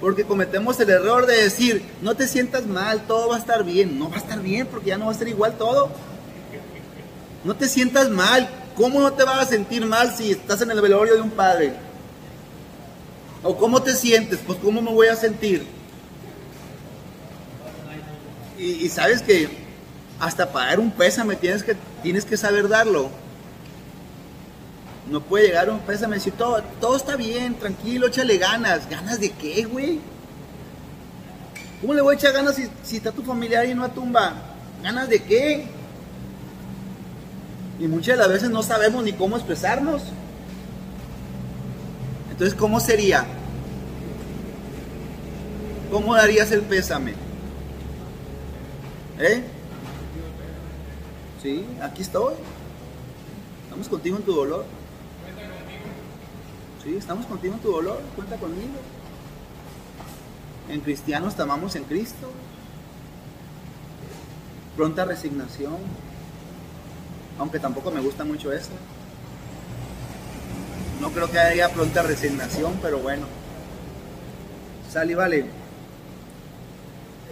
Porque 0.00 0.24
cometemos 0.24 0.78
el 0.80 0.90
error 0.90 1.26
de 1.26 1.42
decir, 1.42 1.84
no 2.02 2.14
te 2.14 2.26
sientas 2.26 2.66
mal, 2.66 3.06
todo 3.06 3.28
va 3.28 3.36
a 3.36 3.38
estar 3.38 3.64
bien. 3.64 3.98
No 3.98 4.10
va 4.10 4.16
a 4.16 4.18
estar 4.18 4.40
bien 4.40 4.66
porque 4.66 4.88
ya 4.88 4.98
no 4.98 5.06
va 5.06 5.12
a 5.12 5.16
ser 5.16 5.28
igual 5.28 5.56
todo. 5.56 5.90
No 7.44 7.54
te 7.54 7.68
sientas 7.68 8.10
mal. 8.10 8.48
¿Cómo 8.76 9.00
no 9.00 9.12
te 9.12 9.22
vas 9.22 9.40
a 9.40 9.48
sentir 9.48 9.86
mal 9.86 10.14
si 10.16 10.32
estás 10.32 10.60
en 10.62 10.70
el 10.70 10.80
velorio 10.80 11.14
de 11.14 11.20
un 11.20 11.30
padre? 11.30 11.74
¿O 13.42 13.56
cómo 13.56 13.82
te 13.82 13.94
sientes? 13.94 14.40
Pues 14.44 14.58
cómo 14.58 14.80
me 14.80 14.90
voy 14.90 15.06
a 15.08 15.16
sentir. 15.16 15.66
Y, 18.64 18.88
sabes 18.88 19.20
que 19.20 19.46
hasta 20.18 20.50
pagar 20.50 20.80
un 20.80 20.90
pésame 20.90 21.36
tienes 21.36 21.62
que, 21.62 21.76
tienes 22.02 22.24
que 22.24 22.38
saber 22.38 22.66
darlo. 22.66 23.10
No 25.10 25.20
puede 25.20 25.48
llegar 25.48 25.68
un 25.68 25.80
pésame 25.80 26.16
y 26.16 26.18
decir, 26.18 26.32
todo, 26.32 26.62
todo 26.80 26.96
está 26.96 27.14
bien, 27.14 27.56
tranquilo, 27.56 28.06
échale 28.06 28.38
ganas. 28.38 28.88
¿Ganas 28.88 29.20
de 29.20 29.32
qué, 29.32 29.64
güey? 29.64 30.00
¿Cómo 31.82 31.92
le 31.92 32.00
voy 32.00 32.14
a 32.14 32.18
echar 32.18 32.32
ganas 32.32 32.54
si, 32.54 32.66
si 32.82 32.96
está 32.96 33.12
tu 33.12 33.22
familiar 33.22 33.66
y 33.66 33.74
no 33.74 33.84
a 33.84 33.90
tumba? 33.90 34.32
¿Ganas 34.82 35.10
de 35.10 35.22
qué? 35.22 35.66
Y 37.78 37.86
muchas 37.86 38.16
de 38.16 38.22
las 38.22 38.28
veces 38.28 38.48
no 38.48 38.62
sabemos 38.62 39.04
ni 39.04 39.12
cómo 39.12 39.36
expresarnos. 39.36 40.04
Entonces, 42.30 42.54
¿cómo 42.54 42.80
sería? 42.80 43.26
¿Cómo 45.90 46.14
darías 46.14 46.50
el 46.50 46.62
pésame? 46.62 47.23
¿Eh? 49.18 49.44
Sí, 51.42 51.64
aquí 51.80 52.02
estoy. 52.02 52.34
Estamos 53.64 53.88
contigo 53.88 54.16
en 54.16 54.22
tu 54.22 54.32
dolor. 54.32 54.64
Sí, 56.82 56.96
estamos 56.96 57.24
contigo 57.26 57.54
en 57.54 57.60
tu 57.60 57.70
dolor, 57.70 58.00
cuenta 58.16 58.36
conmigo. 58.36 58.74
En 60.68 60.80
cristianos 60.80 61.34
te 61.36 61.42
amamos 61.42 61.76
en 61.76 61.84
Cristo. 61.84 62.30
Pronta 64.76 65.04
resignación. 65.04 65.76
Aunque 67.38 67.58
tampoco 67.58 67.90
me 67.90 68.00
gusta 68.00 68.24
mucho 68.24 68.52
eso. 68.52 68.70
No 71.00 71.10
creo 71.10 71.30
que 71.30 71.38
haya 71.38 71.68
pronta 71.68 72.02
resignación, 72.02 72.78
pero 72.82 72.98
bueno. 72.98 73.26
Sal 74.90 75.10
y 75.10 75.14
vale. 75.14 75.63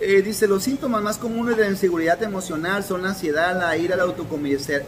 Eh, 0.01 0.23
dice, 0.23 0.49
los 0.49 0.63
síntomas 0.65 1.03
más 1.03 1.19
comunes 1.19 1.57
de 1.57 1.65
la 1.65 1.71
inseguridad 1.71 2.23
emocional 2.23 2.83
son 2.83 3.03
la 3.03 3.11
ansiedad, 3.11 3.59
la 3.59 3.77
ira, 3.77 3.97
la 3.97 4.05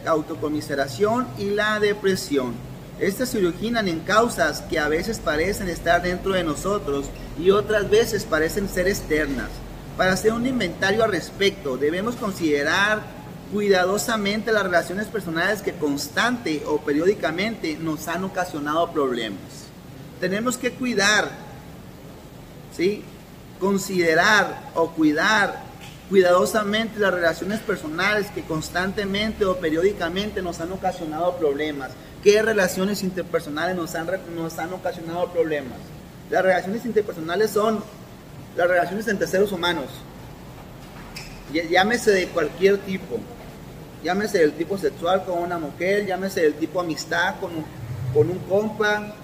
autocomiseración 0.06 1.26
y 1.38 1.50
la 1.50 1.78
depresión. 1.78 2.54
Estas 2.98 3.28
se 3.28 3.38
originan 3.38 3.88
en 3.88 4.00
causas 4.00 4.62
que 4.62 4.78
a 4.78 4.88
veces 4.88 5.18
parecen 5.18 5.68
estar 5.68 6.02
dentro 6.02 6.32
de 6.32 6.44
nosotros 6.44 7.06
y 7.38 7.50
otras 7.50 7.90
veces 7.90 8.24
parecen 8.24 8.68
ser 8.68 8.88
externas. 8.88 9.50
Para 9.96 10.12
hacer 10.12 10.32
un 10.32 10.46
inventario 10.46 11.04
al 11.04 11.10
respecto, 11.10 11.76
debemos 11.76 12.16
considerar 12.16 13.02
cuidadosamente 13.52 14.52
las 14.52 14.64
relaciones 14.64 15.06
personales 15.06 15.62
que 15.62 15.72
constante 15.74 16.62
o 16.66 16.78
periódicamente 16.78 17.76
nos 17.80 18.08
han 18.08 18.24
ocasionado 18.24 18.90
problemas. 18.92 19.38
Tenemos 20.20 20.56
que 20.56 20.72
cuidar, 20.72 21.30
¿sí? 22.76 23.04
Considerar 23.64 24.60
o 24.74 24.90
cuidar 24.90 25.62
cuidadosamente 26.10 27.00
las 27.00 27.14
relaciones 27.14 27.60
personales 27.60 28.26
que 28.26 28.42
constantemente 28.42 29.46
o 29.46 29.56
periódicamente 29.56 30.42
nos 30.42 30.60
han 30.60 30.70
ocasionado 30.70 31.38
problemas. 31.38 31.92
¿Qué 32.22 32.42
relaciones 32.42 33.02
interpersonales 33.02 33.74
nos 33.74 33.94
han, 33.94 34.06
nos 34.36 34.58
han 34.58 34.70
ocasionado 34.74 35.32
problemas? 35.32 35.78
Las 36.28 36.42
relaciones 36.42 36.84
interpersonales 36.84 37.52
son 37.52 37.82
las 38.54 38.68
relaciones 38.68 39.08
entre 39.08 39.26
seres 39.26 39.50
humanos. 39.50 39.86
Llámese 41.50 42.10
de 42.10 42.26
cualquier 42.28 42.76
tipo. 42.76 43.18
Llámese 44.04 44.40
del 44.40 44.52
tipo 44.52 44.76
sexual 44.76 45.24
con 45.24 45.38
una 45.38 45.58
mujer, 45.58 46.04
llámese 46.04 46.42
del 46.42 46.54
tipo 46.56 46.82
amistad 46.82 47.36
con 47.40 47.56
un, 47.56 47.64
con 48.12 48.28
un 48.28 48.38
compa, 48.40 49.14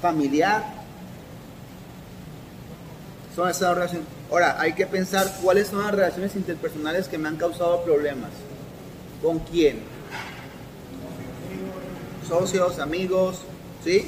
familiar. 0.00 0.73
Son 3.34 3.48
esas 3.48 3.74
relaciones. 3.74 4.06
Ahora, 4.30 4.60
hay 4.60 4.74
que 4.74 4.86
pensar 4.86 5.30
cuáles 5.42 5.68
son 5.68 5.82
las 5.82 5.92
relaciones 5.92 6.36
interpersonales 6.36 7.08
que 7.08 7.18
me 7.18 7.28
han 7.28 7.36
causado 7.36 7.82
problemas. 7.84 8.30
¿Con 9.22 9.40
quién? 9.40 9.94
socios, 12.24 12.78
amigos, 12.78 13.38
¿sí? 13.84 14.06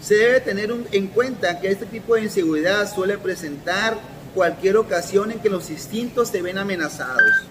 Se 0.00 0.14
debe 0.16 0.40
tener 0.40 0.70
en 0.92 1.06
cuenta 1.08 1.60
que 1.60 1.70
este 1.70 1.86
tipo 1.86 2.14
de 2.14 2.22
inseguridad 2.22 2.92
suele 2.92 3.16
presentar 3.18 3.96
cualquier 4.34 4.76
ocasión 4.76 5.30
en 5.30 5.40
que 5.40 5.48
los 5.48 5.70
instintos 5.70 6.28
se 6.28 6.42
ven 6.42 6.58
amenazados. 6.58 7.46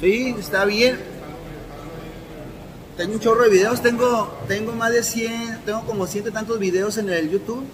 Sí, 0.00 0.34
está 0.38 0.64
bien. 0.64 1.17
Tengo 2.98 3.14
un 3.14 3.20
chorro 3.20 3.44
de 3.44 3.50
videos, 3.50 3.80
tengo, 3.80 4.28
tengo 4.48 4.72
más 4.72 4.90
de 4.90 5.04
100, 5.04 5.60
tengo 5.64 5.86
como 5.86 6.08
ciento 6.08 6.32
tantos 6.32 6.58
videos 6.58 6.98
en 6.98 7.08
el 7.08 7.30
YouTube. 7.30 7.64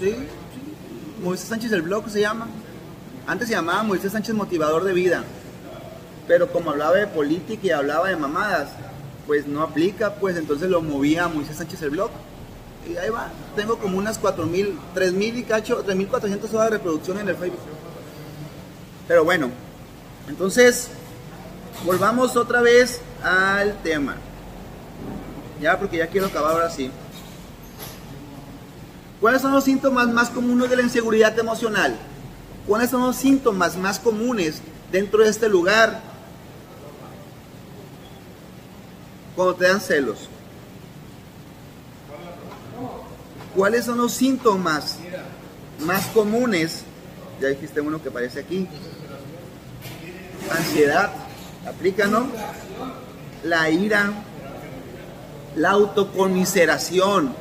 Sí. 0.00 0.16
Moisés 1.22 1.48
Sánchez 1.48 1.70
el 1.70 1.82
blog 1.82 2.10
se 2.10 2.20
llama. 2.20 2.48
Antes 3.28 3.46
se 3.46 3.54
llamaba 3.54 3.84
Moisés 3.84 4.10
Sánchez 4.10 4.34
Motivador 4.34 4.82
de 4.82 4.92
Vida. 4.92 5.22
Pero 6.26 6.50
como 6.50 6.72
hablaba 6.72 6.96
de 6.96 7.06
política 7.06 7.64
y 7.64 7.70
hablaba 7.70 8.08
de 8.08 8.16
mamadas, 8.16 8.70
pues 9.28 9.46
no 9.46 9.62
aplica, 9.62 10.16
pues 10.16 10.36
entonces 10.36 10.68
lo 10.68 10.82
movía 10.82 11.26
a 11.26 11.28
Moisés 11.28 11.58
Sánchez 11.58 11.80
el 11.82 11.90
blog. 11.90 12.10
y 12.90 12.96
ahí 12.96 13.10
va. 13.10 13.30
Tengo 13.54 13.78
como 13.78 13.98
unas 13.98 14.20
4.000, 14.20 14.74
3.000 14.96 15.36
y 15.36 15.44
cacho, 15.44 15.86
3.400 15.86 16.54
horas 16.54 16.70
de 16.70 16.70
reproducción 16.70 17.20
en 17.20 17.28
el 17.28 17.36
Facebook. 17.36 17.60
Pero 19.06 19.24
bueno, 19.24 19.48
entonces, 20.28 20.90
volvamos 21.84 22.36
otra 22.36 22.60
vez 22.60 23.00
al 23.22 23.74
tema. 23.82 24.16
Ya, 25.60 25.78
porque 25.78 25.98
ya 25.98 26.08
quiero 26.08 26.26
acabar 26.26 26.52
ahora 26.52 26.70
sí. 26.70 26.90
¿Cuáles 29.20 29.40
son 29.40 29.52
los 29.52 29.64
síntomas 29.64 30.08
más 30.08 30.30
comunes 30.30 30.68
de 30.68 30.76
la 30.76 30.82
inseguridad 30.82 31.38
emocional? 31.38 31.96
¿Cuáles 32.66 32.90
son 32.90 33.02
los 33.02 33.16
síntomas 33.16 33.76
más 33.76 34.00
comunes 34.00 34.60
dentro 34.90 35.22
de 35.22 35.30
este 35.30 35.48
lugar 35.48 36.00
cuando 39.36 39.54
te 39.54 39.68
dan 39.68 39.80
celos? 39.80 40.28
¿Cuáles 43.54 43.84
son 43.84 43.98
los 43.98 44.12
síntomas 44.12 44.98
más 45.80 46.06
comunes? 46.06 46.84
Ya 47.40 47.48
dijiste 47.48 47.80
uno 47.80 48.02
que 48.02 48.08
aparece 48.08 48.40
aquí. 48.40 48.66
Ansiedad, 50.50 51.12
aplica, 51.66 52.06
¿no? 52.06 52.26
La 53.44 53.70
ira, 53.70 54.12
la 55.56 55.70
autocomiseración, 55.70 57.34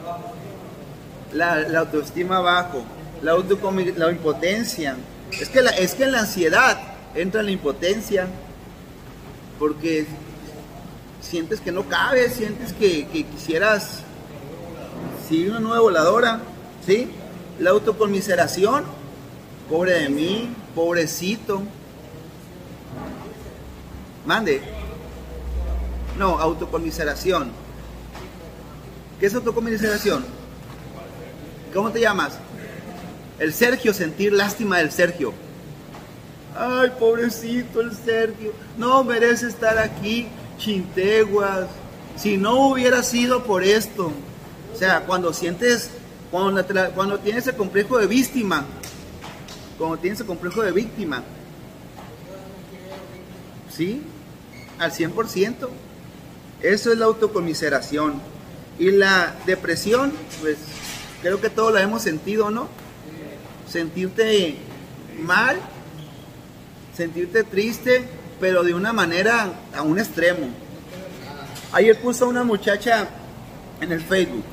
la, 1.33 1.79
autoestima 1.79 2.39
bajo, 2.39 2.83
la, 3.21 3.35
la 3.97 4.11
impotencia. 4.11 4.95
Es 5.31 5.49
que, 5.49 5.61
la, 5.61 5.71
es 5.71 5.95
que 5.95 6.03
en 6.03 6.11
la 6.11 6.19
ansiedad 6.21 6.77
entra 7.15 7.43
la 7.43 7.51
impotencia, 7.51 8.27
porque 9.59 10.05
sientes 11.21 11.61
que 11.61 11.71
no 11.71 11.87
cabe, 11.87 12.29
sientes 12.29 12.73
que, 12.73 13.07
que 13.07 13.23
quisieras 13.25 14.03
Sí, 15.31 15.47
una 15.47 15.61
nueva 15.61 15.79
voladora, 15.79 16.41
¿sí? 16.85 17.07
La 17.57 17.69
autocomiseración, 17.69 18.83
pobre 19.69 19.93
de 19.99 20.09
mí, 20.09 20.53
pobrecito. 20.75 21.63
Mande. 24.25 24.61
No, 26.17 26.39
autocomiseración. 26.39 27.51
¿Qué 29.19 29.25
es 29.25 29.35
autocomiseración? 29.35 30.25
¿Cómo 31.73 31.91
te 31.91 32.01
llamas? 32.01 32.33
El 33.39 33.53
Sergio, 33.53 33.93
sentir 33.93 34.33
lástima 34.33 34.77
del 34.77 34.91
Sergio. 34.91 35.33
Ay, 36.55 36.91
pobrecito 36.99 37.81
el 37.81 37.95
Sergio. 37.95 38.53
No 38.77 39.03
merece 39.03 39.47
estar 39.47 39.77
aquí, 39.77 40.27
chinteguas. 40.57 41.67
Si 42.17 42.37
no 42.37 42.67
hubiera 42.67 43.03
sido 43.03 43.43
por 43.43 43.63
esto, 43.63 44.11
o 44.73 44.77
sea, 44.77 45.05
cuando 45.05 45.33
sientes, 45.33 45.89
cuando, 46.29 46.63
cuando 46.93 47.19
tienes 47.19 47.47
el 47.47 47.55
complejo 47.55 47.97
de 47.97 48.07
víctima, 48.07 48.65
cuando 49.77 49.97
tienes 49.97 50.19
el 50.19 50.27
complejo 50.27 50.61
de 50.61 50.71
víctima, 50.71 51.23
¿sí? 53.75 54.01
Al 54.79 54.91
100%. 54.91 55.69
Eso 56.61 56.91
es 56.91 56.97
la 56.97 57.05
autocomiseración. 57.05 58.21
Y 58.79 58.91
la 58.91 59.35
depresión, 59.45 60.13
pues 60.41 60.57
creo 61.21 61.39
que 61.39 61.49
todos 61.49 61.73
la 61.73 61.81
hemos 61.81 62.01
sentido, 62.01 62.49
¿no? 62.49 62.67
Sentirte 63.69 64.55
mal, 65.19 65.57
sentirte 66.95 67.43
triste, 67.43 68.07
pero 68.39 68.63
de 68.63 68.73
una 68.73 68.93
manera 68.93 69.53
a 69.75 69.81
un 69.81 69.99
extremo. 69.99 70.47
Ayer 71.71 71.99
puso 71.99 72.27
una 72.27 72.43
muchacha 72.43 73.07
en 73.79 73.91
el 73.91 74.01
Facebook 74.01 74.43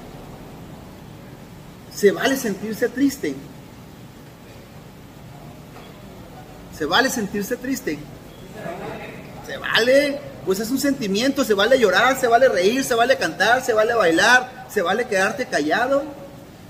se 1.98 2.12
vale 2.12 2.36
sentirse 2.36 2.88
triste. 2.88 3.34
Se 6.78 6.84
vale 6.84 7.10
sentirse 7.10 7.56
triste. 7.56 7.98
Se 9.48 9.56
vale, 9.56 10.20
pues 10.44 10.60
es 10.60 10.70
un 10.70 10.78
sentimiento, 10.78 11.42
se 11.42 11.54
vale 11.54 11.78
llorar, 11.78 12.20
se 12.20 12.26
vale 12.26 12.50
reír, 12.50 12.84
se 12.84 12.94
vale 12.94 13.16
cantar, 13.16 13.64
se 13.64 13.72
vale 13.72 13.94
bailar, 13.94 14.66
se 14.68 14.82
vale 14.82 15.08
quedarte 15.08 15.46
callado. 15.46 16.02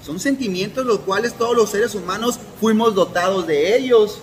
Son 0.07 0.21
sentimientos 0.21 0.87
los 0.87 1.01
cuales 1.01 1.35
todos 1.35 1.57
los 1.57 1.71
seres 1.71 1.97
humanos 1.97 2.39
fuimos 2.61 2.95
dotados 2.95 3.49
de 3.49 3.77
ellos. 3.77 4.21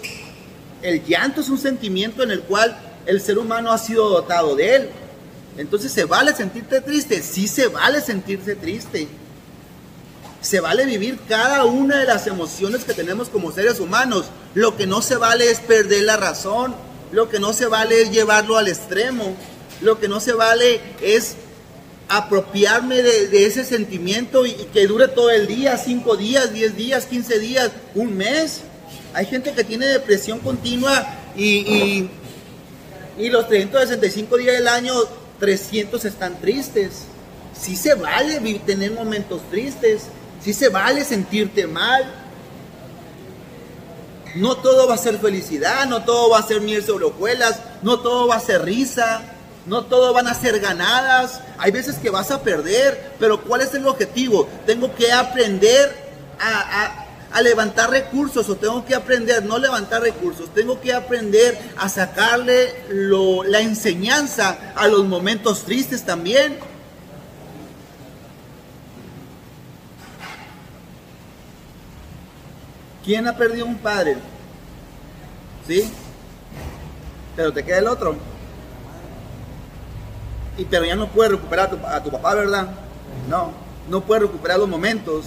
El 0.81 1.03
llanto 1.03 1.41
es 1.41 1.49
un 1.49 1.57
sentimiento 1.57 2.23
en 2.23 2.31
el 2.31 2.43
cual 2.43 2.79
el 3.05 3.19
ser 3.19 3.39
humano 3.39 3.73
ha 3.73 3.77
sido 3.77 4.07
dotado 4.07 4.55
de 4.55 4.75
él. 4.77 4.89
Entonces, 5.57 5.91
¿se 5.91 6.05
vale 6.05 6.33
sentirte 6.33 6.79
triste? 6.79 7.21
Sí 7.21 7.49
se 7.49 7.67
vale 7.67 7.99
sentirse 7.99 8.55
triste. 8.55 9.09
Se 10.39 10.61
vale 10.61 10.85
vivir 10.85 11.19
cada 11.27 11.65
una 11.65 11.97
de 11.97 12.05
las 12.05 12.25
emociones 12.25 12.85
que 12.85 12.93
tenemos 12.93 13.27
como 13.27 13.51
seres 13.51 13.81
humanos. 13.81 14.27
Lo 14.53 14.77
que 14.77 14.87
no 14.87 15.01
se 15.01 15.17
vale 15.17 15.51
es 15.51 15.59
perder 15.59 16.03
la 16.03 16.15
razón. 16.15 16.94
Lo 17.15 17.29
que 17.29 17.39
no 17.39 17.53
se 17.53 17.65
vale 17.65 18.01
es 18.01 18.11
llevarlo 18.11 18.57
al 18.57 18.67
extremo. 18.67 19.37
Lo 19.79 20.01
que 20.01 20.09
no 20.09 20.19
se 20.19 20.33
vale 20.33 20.81
es 21.01 21.37
apropiarme 22.09 23.01
de, 23.01 23.45
ese 23.45 23.63
sentimiento 23.63 24.45
y, 24.45 24.51
que 24.73 24.85
dure 24.85 25.07
todo 25.07 25.29
el 25.29 25.47
día, 25.47 25.77
cinco 25.77 26.17
días, 26.17 26.51
diez 26.51 26.75
días, 26.75 27.05
quince 27.05 27.39
días, 27.39 27.71
un 27.93 28.17
mes. 28.17 28.63
Hay 29.13 29.27
gente 29.27 29.53
que 29.53 29.63
tiene 29.63 29.87
depresión 29.87 30.39
continua 30.39 31.07
y, 31.37 32.09
y, 33.17 33.29
los 33.29 33.47
365 33.47 34.35
días 34.35 34.57
del 34.57 34.67
año, 34.67 34.93
300 35.39 36.03
están 36.03 36.41
tristes. 36.41 37.03
Sí 37.57 37.77
se 37.77 37.93
vale 37.93 38.41
tener 38.65 38.91
momentos 38.91 39.41
tristes, 39.49 40.07
si 40.43 40.51
se 40.51 40.67
vale 40.67 41.05
sentirte 41.05 41.65
mal. 41.65 42.24
No 44.35 44.57
todo 44.57 44.87
va 44.87 44.95
a 44.95 44.97
ser 44.97 45.17
felicidad, 45.19 45.85
no 45.87 46.03
todo 46.03 46.29
va 46.29 46.39
a 46.39 46.47
ser 46.47 46.61
miel 46.61 46.83
sobre 46.83 47.05
hojuelas, 47.05 47.61
no 47.81 47.99
todo 47.99 48.27
va 48.27 48.35
a 48.35 48.39
ser 48.39 48.63
risa, 48.63 49.21
no 49.65 49.85
todo 49.85 50.13
van 50.13 50.27
a 50.27 50.33
ser 50.33 50.59
ganadas. 50.59 51.39
Hay 51.57 51.71
veces 51.71 51.95
que 51.95 52.09
vas 52.09 52.31
a 52.31 52.41
perder, 52.41 53.13
pero 53.19 53.41
¿cuál 53.41 53.61
es 53.61 53.73
el 53.73 53.87
objetivo? 53.87 54.47
Tengo 54.65 54.93
que 54.93 55.11
aprender 55.11 56.05
a, 56.39 57.01
levantar 57.41 57.89
recursos 57.89 58.47
o 58.47 58.55
tengo 58.55 58.85
que 58.85 58.95
aprender, 58.95 59.43
no 59.43 59.57
levantar 59.59 60.01
recursos, 60.01 60.53
tengo 60.53 60.79
que 60.79 60.93
aprender 60.93 61.57
a 61.77 61.89
sacarle 61.89 62.73
la 62.89 63.59
enseñanza 63.59 64.73
a 64.73 64.87
los 64.87 65.05
momentos 65.05 65.63
tristes 65.63 66.05
también. 66.05 66.57
¿Quién 73.05 73.27
ha 73.27 73.37
perdido 73.37 73.67
un 73.67 73.77
padre? 73.77 74.17
¿Sí? 75.67 75.87
Pero 77.35 77.53
te 77.53 77.63
queda 77.63 77.77
el 77.77 77.87
otro. 77.87 78.15
Y 80.57 80.65
pero 80.65 80.85
ya 80.85 80.95
no 80.95 81.07
puedes 81.09 81.33
recuperar 81.33 81.69
a 81.87 82.01
tu, 82.03 82.09
papá, 82.09 82.33
¿verdad? 82.33 82.67
No, 83.29 83.51
no 83.89 84.01
puedes 84.01 84.23
recuperar 84.23 84.57
los 84.57 84.67
momentos. 84.67 85.25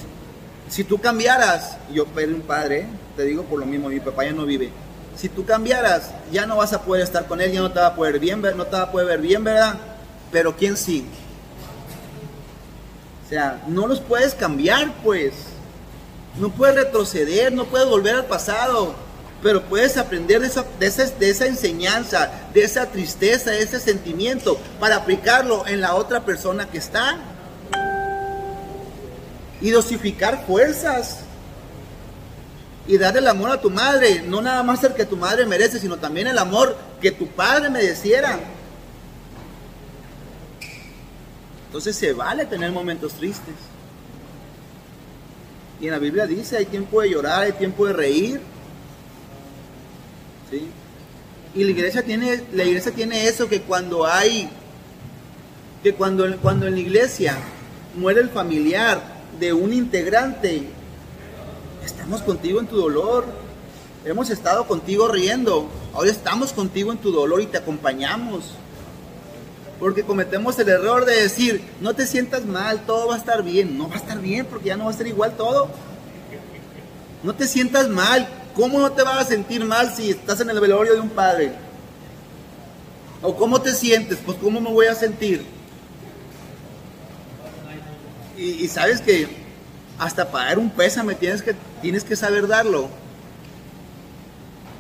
Si 0.69 0.83
tú 0.83 0.99
cambiaras, 0.99 1.77
yo 1.93 2.05
perdí 2.07 2.35
un 2.35 2.41
padre, 2.41 2.87
te 3.17 3.25
digo 3.25 3.45
por 3.45 3.61
lo 3.61 3.67
mismo, 3.67 3.89
mi 3.89 4.01
papá 4.01 4.25
ya 4.25 4.33
no 4.33 4.45
vive. 4.45 4.71
Si 5.17 5.29
tú 5.29 5.45
cambiaras, 5.45 6.11
ya 6.33 6.47
no 6.47 6.57
vas 6.57 6.73
a 6.73 6.83
poder 6.83 7.03
estar 7.03 7.27
con 7.27 7.41
él, 7.41 7.53
ya 7.53 7.61
no 7.61 7.71
te 7.71 7.79
va 7.79 7.89
a 7.89 7.95
poder 7.95 8.19
bien, 8.19 8.41
no 8.41 8.65
te 8.67 8.77
va 8.77 8.83
a 8.83 8.91
poder 8.91 9.07
ver 9.07 9.21
bien, 9.21 9.45
¿verdad? 9.45 9.77
Pero 10.33 10.57
¿quién 10.57 10.77
sí? 10.77 11.07
O 13.25 13.29
sea, 13.29 13.63
no 13.69 13.87
los 13.87 14.01
puedes 14.01 14.35
cambiar, 14.35 14.93
pues. 15.05 15.58
No 16.37 16.51
puedes 16.51 16.77
retroceder, 16.77 17.53
no 17.53 17.65
puedes 17.65 17.89
volver 17.89 18.15
al 18.15 18.27
pasado, 18.27 18.95
pero 19.43 19.63
puedes 19.63 19.97
aprender 19.97 20.41
de 20.41 20.47
esa, 20.49 20.65
de, 20.79 21.31
esa, 21.31 21.47
enseñanza, 21.47 22.31
de 22.53 22.63
esa 22.63 22.87
tristeza, 22.87 23.51
de 23.51 23.63
ese 23.63 23.81
sentimiento, 23.81 24.59
para 24.81 24.97
aplicarlo 24.97 25.67
en 25.67 25.81
la 25.81 25.95
otra 25.95 26.25
persona 26.25 26.69
que 26.69 26.79
está. 26.79 27.19
Y 29.61 29.71
dosificar 29.71 30.45
fuerzas. 30.47 31.21
Y 32.87 32.97
darle 32.97 33.21
el 33.21 33.29
amor 33.29 33.51
a 33.51 33.61
tu 33.61 33.71
madre, 33.71 34.23
no 34.23 34.41
nada 34.41 34.63
más 34.63 34.83
el 34.83 34.95
que 34.95 35.05
tu 35.05 35.17
madre 35.17 35.45
merece, 35.45 35.79
sino 35.79 35.99
también 35.99 36.27
el 36.27 36.39
amor 36.39 36.77
que 37.01 37.11
tu 37.11 37.27
padre 37.27 37.69
mereciera. 37.69 38.39
Entonces 41.67 41.97
se 41.97 42.15
vale 42.15 42.47
tener 42.47 42.73
momentos 42.73 43.13
tristes. 43.13 43.55
Y 45.81 45.87
en 45.87 45.93
la 45.93 45.99
Biblia 45.99 46.27
dice, 46.27 46.57
hay 46.57 46.67
tiempo 46.67 47.01
de 47.01 47.11
llorar, 47.11 47.43
hay 47.43 47.53
tiempo 47.53 47.87
de 47.87 47.93
reír. 47.93 48.41
¿Sí? 50.51 50.69
Y 51.55 51.65
la 51.65 51.71
iglesia 51.71 52.03
tiene, 52.03 52.43
la 52.53 52.65
iglesia 52.65 52.93
tiene 52.93 53.27
eso 53.27 53.49
que 53.49 53.63
cuando 53.63 54.07
hay, 54.07 54.49
que 55.83 55.95
cuando, 55.95 56.37
cuando 56.39 56.67
en 56.67 56.75
la 56.75 56.81
iglesia 56.81 57.39
muere 57.95 58.21
el 58.21 58.29
familiar 58.29 59.01
de 59.39 59.53
un 59.53 59.73
integrante, 59.73 60.63
estamos 61.85 62.23
contigo 62.23 62.61
en 62.61 62.67
tu 62.67 62.77
dolor. 62.77 63.25
Hemos 64.05 64.31
estado 64.31 64.67
contigo 64.67 65.09
riendo. 65.09 65.69
Ahora 65.95 66.11
estamos 66.11 66.53
contigo 66.53 66.93
en 66.93 66.99
tu 66.99 67.13
dolor 67.13 67.41
y 67.41 67.47
te 67.47 67.59
acompañamos. 67.59 68.55
Porque 69.79 70.03
cometemos 70.03 70.59
el 70.59 70.69
error 70.69 71.05
de 71.05 71.23
decir, 71.23 71.63
no 71.81 71.95
te 71.95 72.07
sientas 72.07 72.45
mal, 72.45 72.85
todo 72.85 73.09
va 73.09 73.15
a 73.15 73.19
estar 73.19 73.43
bien. 73.43 73.79
No 73.79 73.89
va 73.89 73.95
a 73.95 73.99
estar 73.99 74.21
bien 74.21 74.47
porque 74.47 74.69
ya 74.69 74.77
no 74.77 74.87
va 74.87 74.91
a 74.91 74.95
ser 74.95 75.07
igual 75.07 75.37
todo. 75.37 75.69
No 77.23 77.35
te 77.35 77.47
sientas 77.47 77.89
mal. 77.89 78.29
¿Cómo 78.55 78.81
no 78.81 78.91
te 78.91 79.03
vas 79.03 79.19
a 79.19 79.25
sentir 79.25 79.65
mal 79.65 79.95
si 79.95 80.11
estás 80.11 80.41
en 80.41 80.51
el 80.51 80.59
velorio 80.59 80.95
de 80.95 81.01
un 81.01 81.11
padre? 81.11 81.53
¿O 83.23 83.37
cómo 83.37 83.61
te 83.61 83.73
sientes? 83.73 84.19
Pues 84.25 84.37
cómo 84.39 84.61
me 84.61 84.71
voy 84.71 84.87
a 84.87 84.95
sentir. 84.95 85.45
Y, 88.37 88.69
sabes 88.69 89.01
que 89.01 89.27
hasta 89.99 90.31
pagar 90.31 90.61
un 90.61 90.71
pésame 90.71 91.17
tienes 91.17 91.43
que, 91.43 91.57
tienes 91.83 92.05
que 92.05 92.15
saber 92.15 92.47
darlo. 92.47 92.89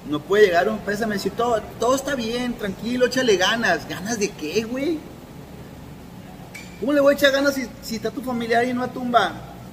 No 0.08 0.20
puede 0.20 0.46
llegar 0.46 0.68
un 0.68 0.78
pésame 0.78 1.14
y 1.14 1.18
decir, 1.18 1.32
todo, 1.32 1.60
todo 1.78 1.94
está 1.94 2.14
bien, 2.14 2.54
tranquilo, 2.54 3.06
échale 3.06 3.36
ganas. 3.36 3.86
¿Ganas 3.88 4.18
de 4.18 4.30
qué, 4.30 4.62
güey? 4.62 4.98
¿Cómo 6.80 6.92
le 6.92 7.00
voy 7.00 7.12
a 7.12 7.16
echar 7.16 7.32
ganas 7.32 7.54
si, 7.54 7.66
si 7.82 7.96
está 7.96 8.10
tu 8.10 8.22
familiar 8.22 8.64
y 8.64 8.72
no 8.72 8.82
a 8.82 8.88
tumba? 8.88 9.32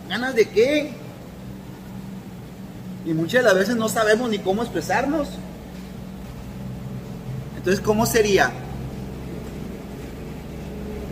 ¿Ganas 0.09 0.35
de 0.35 0.49
qué? 0.49 0.93
Y 3.05 3.13
muchas 3.13 3.43
de 3.43 3.49
las 3.49 3.55
veces 3.55 3.75
no 3.75 3.87
sabemos 3.87 4.29
ni 4.29 4.39
cómo 4.39 4.63
expresarnos. 4.63 5.29
Entonces, 7.55 7.79
¿cómo 7.79 8.05
sería? 8.05 8.51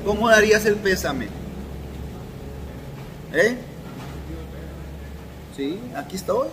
¿Cómo 0.04 0.28
darías 0.28 0.66
el 0.66 0.76
pésame? 0.76 1.28
¿Eh? 3.32 3.58
Sí, 5.56 5.80
aquí 5.96 6.16
estoy. 6.16 6.50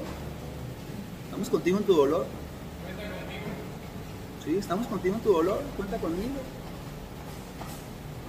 Estamos 1.24 1.48
contigo 1.48 1.78
en 1.78 1.84
tu 1.84 1.94
dolor. 1.94 2.26
Sí, 4.44 4.56
estamos 4.56 4.86
contigo 4.86 5.16
en 5.16 5.20
tu 5.20 5.32
dolor. 5.32 5.60
Cuenta 5.76 5.98
conmigo. 5.98 6.40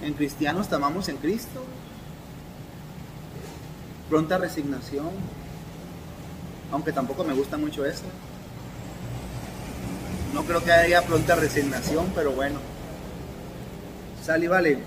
En 0.02 0.12
cristianos 0.14 0.68
te 0.68 0.74
amamos 0.74 1.08
en 1.08 1.16
Cristo. 1.16 1.64
Pronta 4.10 4.38
resignación. 4.38 5.10
Aunque 6.70 6.92
tampoco 6.92 7.24
me 7.24 7.34
gusta 7.34 7.56
mucho 7.56 7.86
eso. 7.86 8.04
No 10.34 10.44
creo 10.44 10.62
que 10.62 10.72
haya 10.72 11.02
pronta 11.02 11.34
resignación, 11.34 12.12
pero 12.14 12.32
bueno. 12.32 12.58
Sale 14.24 14.44
y 14.44 14.48
vale. 14.48 14.78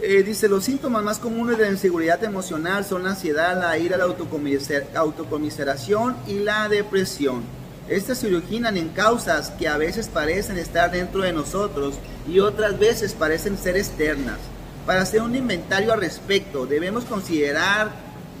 Eh, 0.00 0.22
dice, 0.22 0.48
los 0.48 0.62
síntomas 0.64 1.02
más 1.02 1.18
comunes 1.18 1.58
de 1.58 1.64
la 1.64 1.70
inseguridad 1.70 2.22
emocional 2.22 2.84
son 2.84 3.02
la 3.02 3.10
ansiedad, 3.10 3.58
la 3.58 3.76
ira, 3.78 3.96
la 3.96 4.04
autocomiseración 4.04 6.16
y 6.26 6.38
la 6.40 6.68
depresión. 6.68 7.42
Estas 7.88 8.18
se 8.18 8.26
originan 8.26 8.76
en 8.76 8.90
causas 8.90 9.50
que 9.50 9.66
a 9.66 9.78
veces 9.78 10.08
parecen 10.08 10.58
estar 10.58 10.90
dentro 10.90 11.22
de 11.22 11.32
nosotros 11.32 11.94
y 12.28 12.40
otras 12.40 12.78
veces 12.78 13.14
parecen 13.14 13.56
ser 13.56 13.76
externas. 13.76 14.38
Para 14.84 15.02
hacer 15.02 15.22
un 15.22 15.34
inventario 15.34 15.92
al 15.92 16.00
respecto, 16.00 16.66
debemos 16.66 17.04
considerar 17.04 17.90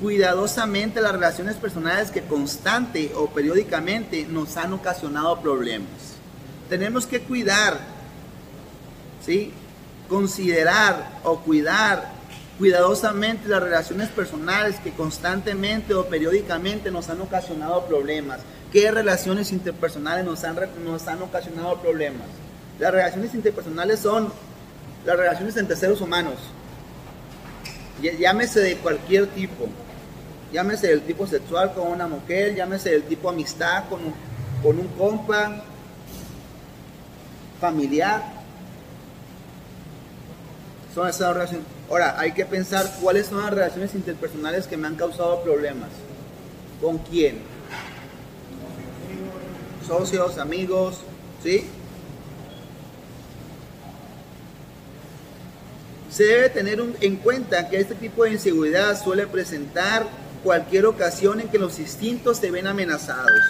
cuidadosamente 0.02 1.00
las 1.00 1.12
relaciones 1.12 1.56
personales 1.56 2.10
que 2.10 2.22
constante 2.22 3.12
o 3.14 3.28
periódicamente 3.28 4.26
nos 4.28 4.56
han 4.56 4.72
ocasionado 4.74 5.40
problemas. 5.40 5.88
Tenemos 6.68 7.06
que 7.06 7.20
cuidar, 7.20 7.78
¿sí? 9.24 9.52
considerar 10.08 11.20
o 11.24 11.40
cuidar 11.40 12.12
cuidadosamente 12.58 13.48
las 13.48 13.62
relaciones 13.62 14.08
personales 14.08 14.76
que 14.80 14.92
constantemente 14.92 15.94
o 15.94 16.06
periódicamente 16.06 16.90
nos 16.90 17.08
han 17.08 17.20
ocasionado 17.20 17.86
problemas. 17.86 18.40
¿Qué 18.72 18.90
relaciones 18.90 19.52
interpersonales 19.52 20.24
nos 20.24 20.44
han, 20.44 20.56
nos 20.84 21.08
han 21.08 21.22
ocasionado 21.22 21.80
problemas? 21.80 22.26
Las 22.78 22.92
relaciones 22.92 23.34
interpersonales 23.34 24.00
son 24.00 24.32
las 25.06 25.16
relaciones 25.16 25.56
entre 25.56 25.76
seres 25.76 26.00
humanos. 26.00 26.34
Llámese 28.00 28.60
de 28.60 28.76
cualquier 28.76 29.26
tipo. 29.28 29.68
Llámese 30.52 30.88
del 30.88 31.02
tipo 31.02 31.26
sexual 31.26 31.72
con 31.74 31.88
una 31.88 32.06
mujer, 32.06 32.54
llámese 32.54 32.90
del 32.90 33.02
tipo 33.04 33.28
amistad 33.28 33.84
con 33.88 34.04
un, 34.04 34.14
con 34.62 34.78
un 34.78 34.88
compa, 34.88 35.62
familiar, 37.60 38.22
son 40.94 41.08
esas 41.08 41.34
relaciones. 41.34 41.66
Ahora, 41.90 42.18
hay 42.18 42.32
que 42.32 42.44
pensar 42.44 42.90
cuáles 43.00 43.26
son 43.26 43.42
las 43.42 43.50
relaciones 43.50 43.94
interpersonales 43.94 44.66
que 44.66 44.76
me 44.76 44.86
han 44.86 44.96
causado 44.96 45.42
problemas. 45.42 45.90
¿Con 46.80 46.98
quién? 46.98 47.38
Socios, 49.88 50.36
amigos, 50.36 50.98
¿sí? 51.42 51.64
Se 56.10 56.24
debe 56.24 56.50
tener 56.50 56.78
en 57.00 57.16
cuenta 57.16 57.70
que 57.70 57.80
este 57.80 57.94
tipo 57.94 58.24
de 58.24 58.32
inseguridad 58.32 59.02
suele 59.02 59.26
presentar 59.26 60.06
cualquier 60.44 60.84
ocasión 60.84 61.40
en 61.40 61.48
que 61.48 61.58
los 61.58 61.78
instintos 61.78 62.36
se 62.36 62.50
ven 62.50 62.66
amenazados. 62.66 63.40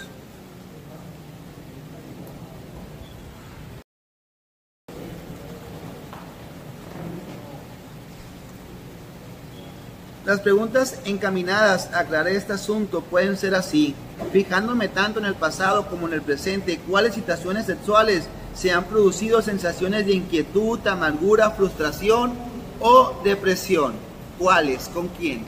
Las 10.29 10.41
preguntas 10.41 10.99
encaminadas 11.05 11.89
a 11.91 12.01
aclarar 12.01 12.27
este 12.27 12.53
asunto 12.53 13.01
pueden 13.01 13.35
ser 13.35 13.55
así, 13.55 13.95
fijándome 14.31 14.87
tanto 14.87 15.17
en 15.17 15.25
el 15.25 15.33
pasado 15.33 15.87
como 15.87 16.07
en 16.07 16.13
el 16.13 16.21
presente, 16.21 16.79
cuáles 16.87 17.15
situaciones 17.15 17.65
sexuales 17.65 18.25
se 18.53 18.71
han 18.71 18.83
producido 18.83 19.41
sensaciones 19.41 20.05
de 20.05 20.13
inquietud, 20.13 20.85
amargura, 20.85 21.49
frustración 21.49 22.33
o 22.79 23.19
depresión. 23.23 23.93
¿Cuáles? 24.37 24.87
¿Con 24.89 25.07
quién? 25.07 25.45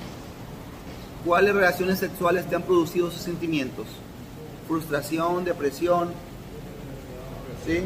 ¿Cuáles 1.24 1.54
relaciones 1.54 2.00
sexuales 2.00 2.50
te 2.50 2.56
han 2.56 2.64
producido 2.64 3.10
esos 3.10 3.22
sentimientos? 3.22 3.86
Frustración, 4.68 5.46
depresión. 5.46 6.10
¿Sí? 7.68 7.84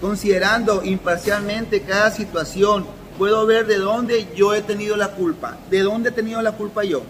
Considerando 0.00 0.82
imparcialmente 0.84 1.82
cada 1.82 2.10
situación 2.10 2.86
puedo 3.18 3.46
ver 3.46 3.66
de 3.66 3.76
dónde 3.76 4.28
yo 4.36 4.54
he 4.54 4.62
tenido 4.62 4.96
la 4.96 5.12
culpa. 5.12 5.56
¿De 5.70 5.80
dónde 5.80 6.10
he 6.10 6.12
tenido 6.12 6.42
la 6.42 6.52
culpa 6.52 6.84
yo? 6.84 7.02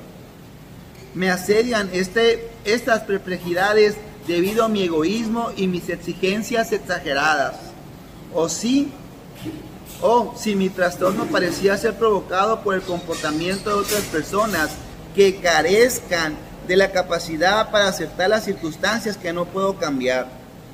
Me 1.14 1.30
asedian 1.30 1.90
este, 1.92 2.50
estas 2.64 3.02
perplejidades 3.02 3.96
debido 4.26 4.64
a 4.64 4.68
mi 4.68 4.82
egoísmo 4.82 5.52
y 5.56 5.66
mis 5.66 5.88
exigencias 5.88 6.72
exageradas. 6.72 7.56
O 8.34 8.48
sí, 8.48 8.90
o 10.00 10.34
si 10.36 10.56
mi 10.56 10.70
trastorno 10.70 11.26
parecía 11.26 11.76
ser 11.76 11.94
provocado 11.94 12.62
por 12.62 12.74
el 12.74 12.82
comportamiento 12.82 13.70
de 13.70 13.76
otras 13.76 14.02
personas 14.02 14.70
que 15.14 15.36
carezcan 15.36 16.34
de 16.66 16.76
la 16.76 16.90
capacidad 16.90 17.70
para 17.70 17.88
aceptar 17.88 18.28
las 18.30 18.44
circunstancias 18.44 19.16
que 19.16 19.32
no 19.32 19.44
puedo 19.44 19.76
cambiar. 19.76 20.26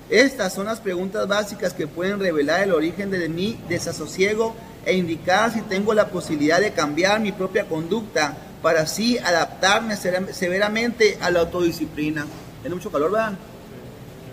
Estas 0.08 0.54
son 0.54 0.66
las 0.66 0.80
preguntas 0.80 1.28
básicas 1.28 1.74
que 1.74 1.86
pueden 1.86 2.18
revelar 2.18 2.62
el 2.62 2.72
origen 2.72 3.10
de 3.10 3.28
mi 3.28 3.58
desasosiego 3.68 4.54
e 4.84 4.94
indicar 4.94 5.52
si 5.52 5.60
tengo 5.62 5.94
la 5.94 6.08
posibilidad 6.08 6.60
de 6.60 6.72
cambiar 6.72 7.20
mi 7.20 7.32
propia 7.32 7.66
conducta 7.66 8.36
para 8.62 8.82
así 8.82 9.18
adaptarme 9.18 9.96
severamente 9.96 11.18
a 11.20 11.30
la 11.30 11.40
autodisciplina. 11.40 12.26
Tiene 12.60 12.74
mucho 12.74 12.90
calor, 12.90 13.12
¿verdad? 13.12 13.32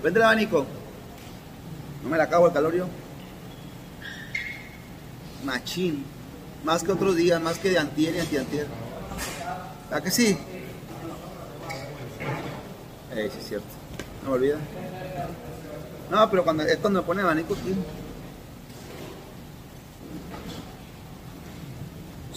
Vente 0.04 0.20
el 0.20 0.24
abanico. 0.24 0.66
No 2.04 2.10
me 2.10 2.18
la 2.18 2.26
acabo 2.26 2.48
el 2.48 2.54
calor 2.54 2.76
yo. 2.76 2.88
Machín. 5.44 6.06
Más 6.64 6.84
que 6.84 6.92
otros 6.92 7.16
días, 7.16 7.42
más 7.42 7.60
que 7.60 7.70
de 7.70 7.80
antier 7.80 8.16
y 8.16 8.20
antiantier. 8.20 8.68
¿Verdad 9.90 10.04
que 10.04 10.12
sí? 10.12 10.38
Eh, 13.16 13.30
sí 13.32 13.40
es 13.40 13.48
cierto. 13.48 13.68
No 14.24 14.32
me 14.32 14.36
olvida. 14.36 14.58
No, 16.12 16.30
pero 16.30 16.44
cuando, 16.44 16.64
es 16.64 16.78
cuando 16.78 17.02
me 17.02 17.06
pone 17.06 17.22
abanico, 17.22 17.56
tío. 17.56 17.76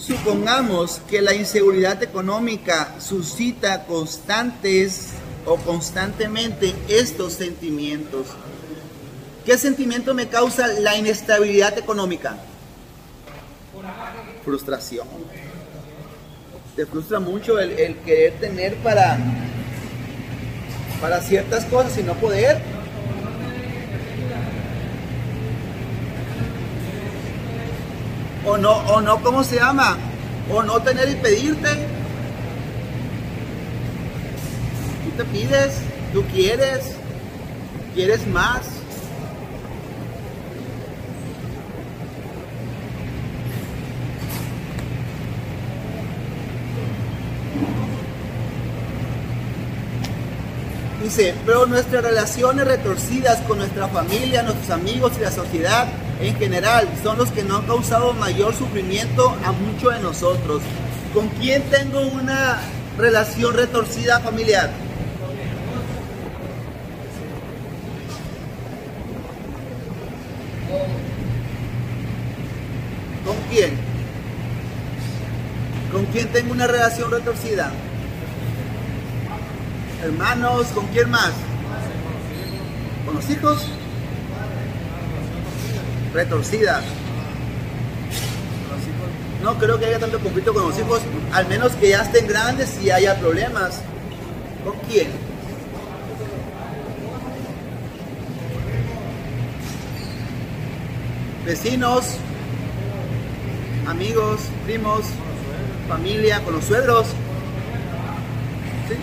Supongamos 0.05 0.99
que 1.07 1.21
la 1.21 1.35
inseguridad 1.35 2.01
económica 2.01 2.95
suscita 2.99 3.85
constantes 3.85 5.09
o 5.45 5.57
constantemente 5.57 6.73
estos 6.87 7.33
sentimientos. 7.33 8.25
¿Qué 9.45 9.59
sentimiento 9.59 10.15
me 10.15 10.27
causa 10.27 10.65
la 10.67 10.97
inestabilidad 10.97 11.77
económica? 11.77 12.37
Frustración. 14.43 15.07
Te 16.75 16.87
frustra 16.87 17.19
mucho 17.19 17.59
el, 17.59 17.97
querer 17.97 18.39
tener 18.39 18.75
para, 18.77 19.19
para 20.99 21.21
ciertas 21.21 21.65
cosas 21.65 21.95
y 21.99 22.03
no 22.03 22.15
poder. 22.15 22.59
o 28.45 28.57
no, 28.57 28.71
o 28.71 29.01
no, 29.01 29.21
¿cómo 29.21 29.43
se 29.43 29.57
llama? 29.57 29.97
O 30.51 30.63
no 30.63 30.79
tener 30.81 31.09
y 31.09 31.15
pedirte. 31.15 31.87
Tú 35.05 35.11
te 35.17 35.25
pides, 35.25 35.77
tú 36.13 36.23
quieres, 36.33 36.95
quieres 37.93 38.25
más. 38.27 38.61
Dice, 51.03 51.33
pero 51.47 51.65
nuestras 51.65 52.03
relaciones 52.03 52.65
retorcidas 52.65 53.41
con 53.41 53.57
nuestra 53.57 53.87
familia, 53.87 54.43
nuestros 54.43 54.69
amigos 54.69 55.13
y 55.17 55.21
la 55.21 55.31
sociedad 55.31 55.87
en 56.21 56.35
general 56.35 56.87
son 57.03 57.17
los 57.17 57.31
que 57.31 57.43
no 57.43 57.57
han 57.57 57.65
causado 57.65 58.13
mayor 58.13 58.53
sufrimiento 58.53 59.35
a 59.43 59.51
muchos 59.51 59.93
de 59.93 59.99
nosotros. 60.01 60.61
¿Con 61.13 61.27
quién 61.29 61.63
tengo 61.63 61.99
una 62.01 62.59
relación 62.97 63.55
retorcida 63.55 64.19
familiar? 64.19 64.71
¿Con 73.25 73.35
quién? 73.49 73.77
¿Con 75.91 76.05
quién 76.05 76.27
tengo 76.31 76.53
una 76.53 76.67
relación 76.67 77.11
retorcida? 77.11 77.71
Hermanos, 80.03 80.67
¿con 80.67 80.85
quién 80.87 81.09
más? 81.09 81.31
¿Con 83.05 83.15
los 83.15 83.29
hijos? 83.29 83.80
Retorcida. 86.13 86.81
No 89.41 89.57
creo 89.57 89.79
que 89.79 89.85
haya 89.85 89.99
tanto 89.99 90.19
conflicto 90.19 90.53
con 90.53 90.69
los 90.69 90.77
hijos, 90.77 91.01
al 91.31 91.47
menos 91.47 91.71
que 91.73 91.89
ya 91.89 92.03
estén 92.03 92.27
grandes 92.27 92.79
y 92.81 92.91
haya 92.91 93.19
problemas. 93.19 93.81
¿Con 94.63 94.77
quién? 94.87 95.07
Vecinos, 101.45 102.17
amigos, 103.87 104.41
primos, 104.65 105.05
familia, 105.87 106.43
con 106.43 106.53
los 106.53 106.65
suegros. 106.65 107.07
¿Sí? 108.87 108.95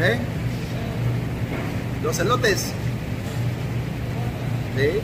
¿Eh? 0.00 0.31
Los 2.12 2.20
elotes. 2.20 2.66
¿Sí? 4.76 5.00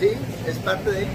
Sí, 0.00 0.08
es 0.48 0.58
parte 0.58 0.90
de... 0.90 1.06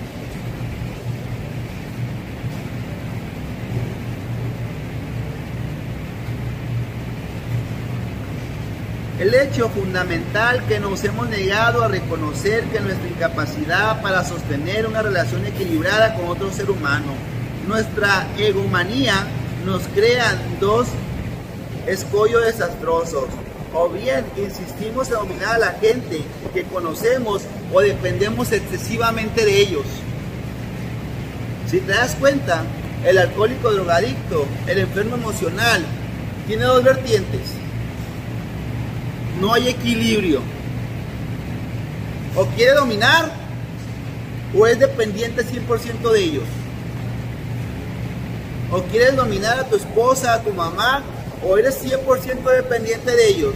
El 9.20 9.34
hecho 9.34 9.68
fundamental 9.68 10.64
que 10.70 10.80
nos 10.80 11.04
hemos 11.04 11.28
negado 11.28 11.84
a 11.84 11.90
reconocer 11.90 12.64
que 12.70 12.80
nuestra 12.80 13.10
incapacidad 13.10 14.02
para 14.02 14.24
sostener 14.24 14.88
una 14.88 15.02
relación 15.02 15.46
equilibrada 15.46 16.14
con 16.14 16.30
otro 16.30 16.50
ser 16.54 16.72
humano, 16.72 17.12
nuestra 17.68 18.26
egomanía 18.38 19.28
nos 19.66 19.84
crea 19.88 20.38
dos 20.60 20.88
escollos 21.88 22.46
desastrosos. 22.46 23.26
O 23.74 23.88
bien 23.90 24.26
insistimos 24.36 25.10
en 25.10 25.14
dominar 25.14 25.56
a 25.56 25.60
la 25.60 25.72
gente 25.74 26.22
que 26.54 26.64
conocemos 26.64 27.44
o 27.72 27.82
dependemos 27.82 28.52
excesivamente 28.52 29.46
de 29.46 29.62
ellos. 29.62 29.86
Si 31.70 31.80
te 31.80 31.92
das 31.92 32.16
cuenta, 32.16 32.64
el 33.06 33.18
alcohólico 33.20 33.72
drogadicto, 33.72 34.48
el 34.66 34.80
enfermo 34.80 35.16
emocional, 35.16 35.86
tiene 36.48 36.64
dos 36.64 36.84
vertientes. 36.84 37.42
No 39.40 39.54
hay 39.54 39.70
equilibrio. 39.70 40.42
O 42.36 42.46
quiere 42.48 42.74
dominar 42.74 43.32
o 44.58 44.66
es 44.66 44.80
dependiente 44.80 45.46
100% 45.46 46.12
de 46.12 46.20
ellos. 46.20 46.44
O 48.72 48.82
quieres 48.84 49.16
dominar 49.16 49.60
a 49.60 49.64
tu 49.66 49.78
esposa, 49.78 50.34
a 50.34 50.42
tu 50.42 50.54
mamá, 50.54 51.02
o 51.44 51.58
eres 51.58 51.84
100% 51.84 52.44
dependiente 52.44 53.12
de 53.12 53.28
ellos. 53.28 53.54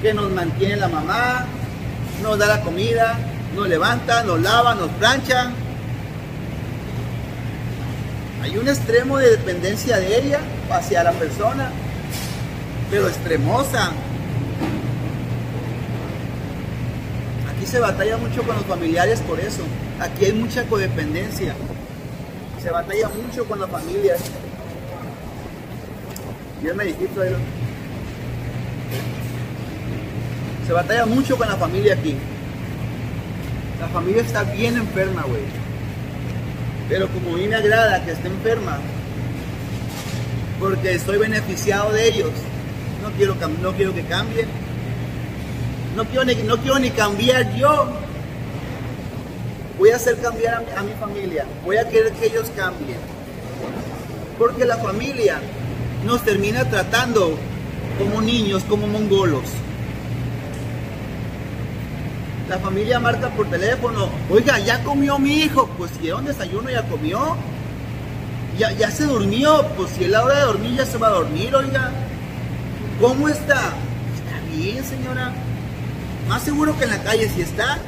Que 0.00 0.14
nos 0.14 0.30
mantiene 0.30 0.76
la 0.76 0.88
mamá, 0.88 1.46
nos 2.22 2.38
da 2.38 2.46
la 2.46 2.62
comida, 2.62 3.18
nos 3.54 3.68
levanta, 3.68 4.22
nos 4.22 4.40
lava, 4.40 4.74
nos 4.74 4.88
plancha. 4.92 5.50
Hay 8.42 8.56
un 8.56 8.68
extremo 8.68 9.18
de 9.18 9.30
dependencia 9.30 9.98
de 9.98 10.18
ella 10.18 10.40
hacia 10.70 11.04
la 11.04 11.12
persona, 11.12 11.70
pero 12.90 13.06
extremosa. 13.06 13.92
Aquí 17.54 17.66
se 17.66 17.78
batalla 17.78 18.16
mucho 18.16 18.42
con 18.42 18.56
los 18.56 18.64
familiares 18.64 19.20
por 19.20 19.38
eso. 19.38 19.62
Aquí 20.00 20.24
hay 20.24 20.32
mucha 20.32 20.64
codependencia. 20.64 21.54
Se 22.62 22.70
batalla 22.70 23.08
mucho 23.08 23.44
con 23.44 23.58
las 23.58 23.68
familias. 23.68 24.20
Bien 26.62 26.76
me 26.76 26.84
dijiste, 26.84 27.10
Se 30.64 30.72
batalla 30.72 31.06
mucho 31.06 31.36
con 31.36 31.48
la 31.48 31.56
familia 31.56 31.94
aquí. 31.94 32.14
La 33.80 33.88
familia 33.88 34.22
está 34.22 34.44
bien 34.44 34.76
enferma, 34.76 35.22
güey. 35.22 35.42
Pero 36.88 37.08
como 37.08 37.34
a 37.34 37.38
mí 37.38 37.48
me 37.48 37.56
agrada 37.56 38.04
que 38.04 38.12
esté 38.12 38.28
enferma, 38.28 38.78
porque 40.60 40.94
estoy 40.94 41.18
beneficiado 41.18 41.92
de 41.92 42.08
ellos, 42.08 42.30
no 43.02 43.10
quiero, 43.16 43.34
no 43.60 43.72
quiero 43.72 43.92
que 43.92 44.04
cambien. 44.04 44.46
No 45.96 46.04
quiero, 46.04 46.24
ni, 46.24 46.34
no 46.36 46.56
quiero 46.58 46.78
ni 46.78 46.90
cambiar 46.90 47.56
yo. 47.56 47.88
Voy 49.82 49.90
a 49.90 49.96
hacer 49.96 50.16
cambiar 50.18 50.64
a 50.76 50.82
mi 50.84 50.92
familia. 50.92 51.44
Voy 51.64 51.76
a 51.76 51.88
querer 51.88 52.12
que 52.12 52.26
ellos 52.26 52.48
cambien. 52.56 52.98
Porque 54.38 54.64
la 54.64 54.76
familia 54.76 55.40
nos 56.06 56.22
termina 56.22 56.64
tratando 56.70 57.36
como 57.98 58.22
niños, 58.22 58.62
como 58.68 58.86
mongolos. 58.86 59.42
La 62.48 62.60
familia 62.60 63.00
marca 63.00 63.30
por 63.30 63.50
teléfono, 63.50 64.08
oiga, 64.30 64.60
ya 64.60 64.84
comió 64.84 65.18
mi 65.18 65.40
hijo, 65.40 65.68
pues 65.76 65.90
si 66.00 66.06
era 66.06 66.18
un 66.18 66.26
desayuno 66.26 66.70
ya 66.70 66.86
comió. 66.86 67.36
Ya, 68.56 68.70
ya 68.70 68.88
se 68.88 69.02
durmió, 69.06 69.66
pues 69.76 69.90
si 69.98 70.04
es 70.04 70.10
la 70.10 70.22
hora 70.22 70.38
de 70.38 70.44
dormir 70.44 70.76
ya 70.76 70.86
se 70.86 70.96
va 70.96 71.08
a 71.08 71.10
dormir, 71.10 71.52
oiga. 71.56 71.90
¿Cómo 73.00 73.28
está? 73.28 73.72
Está 74.14 74.56
bien, 74.56 74.84
señora. 74.84 75.32
Más 76.28 76.40
seguro 76.44 76.78
que 76.78 76.84
en 76.84 76.90
la 76.90 77.02
calle 77.02 77.28
si 77.28 77.40
está. 77.40 77.80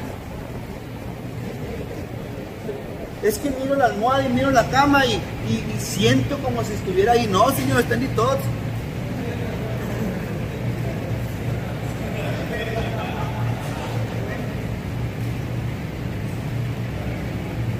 Es 3.25 3.39
que 3.39 3.49
miro 3.49 3.75
la 3.75 3.85
almohada 3.85 4.27
y 4.27 4.29
miro 4.29 4.51
la 4.51 4.67
cama 4.69 5.03
y, 5.05 5.19
siento 5.79 6.37
como 6.39 6.63
si 6.63 6.73
estuviera 6.73 7.13
ahí. 7.13 7.27
No, 7.27 7.49
señor, 7.51 7.79
están 7.79 7.99
ni 7.99 8.07
todos. 8.09 8.37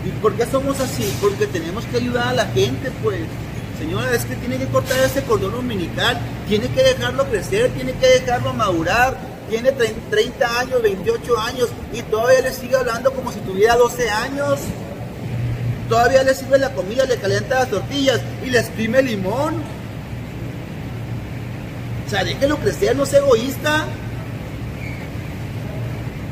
¿Y 0.03 0.09
por 0.21 0.33
qué 0.33 0.45
somos 0.47 0.79
así? 0.79 1.15
Porque 1.21 1.45
tenemos 1.45 1.85
que 1.85 1.97
ayudar 1.97 2.29
a 2.29 2.33
la 2.33 2.45
gente, 2.47 2.91
pues. 3.03 3.21
Señora, 3.77 4.15
es 4.15 4.25
que 4.25 4.35
tiene 4.35 4.57
que 4.57 4.67
cortar 4.67 4.97
ese 4.99 5.21
cordón 5.23 5.53
umbilical, 5.53 6.17
tiene 6.47 6.69
que 6.69 6.81
dejarlo 6.81 7.25
crecer, 7.25 7.71
tiene 7.71 7.93
que 7.93 8.07
dejarlo 8.07 8.53
madurar. 8.53 9.35
Tiene 9.47 9.71
30 9.71 10.59
años, 10.59 10.81
28 10.81 11.39
años 11.39 11.69
y 11.93 12.01
todavía 12.01 12.41
le 12.41 12.51
sigue 12.51 12.75
hablando 12.75 13.13
como 13.13 13.31
si 13.31 13.39
tuviera 13.41 13.75
12 13.75 14.09
años. 14.09 14.59
Todavía 15.89 16.23
le 16.23 16.33
sirve 16.33 16.57
la 16.57 16.73
comida, 16.73 17.05
le 17.05 17.17
calienta 17.17 17.59
las 17.59 17.69
tortillas 17.69 18.19
y 18.43 18.49
le 18.49 18.59
exprime 18.59 19.01
limón. 19.01 19.55
O 22.05 22.09
sea, 22.09 22.23
déjelo 22.23 22.57
crecer, 22.57 22.95
no 22.95 23.05
sea 23.05 23.19
egoísta. 23.19 23.85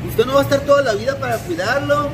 Usted 0.08 0.26
no 0.26 0.34
va 0.34 0.40
a 0.40 0.42
estar 0.44 0.60
toda 0.60 0.82
la 0.82 0.94
vida 0.94 1.18
para 1.18 1.38
cuidarlo. 1.38 2.10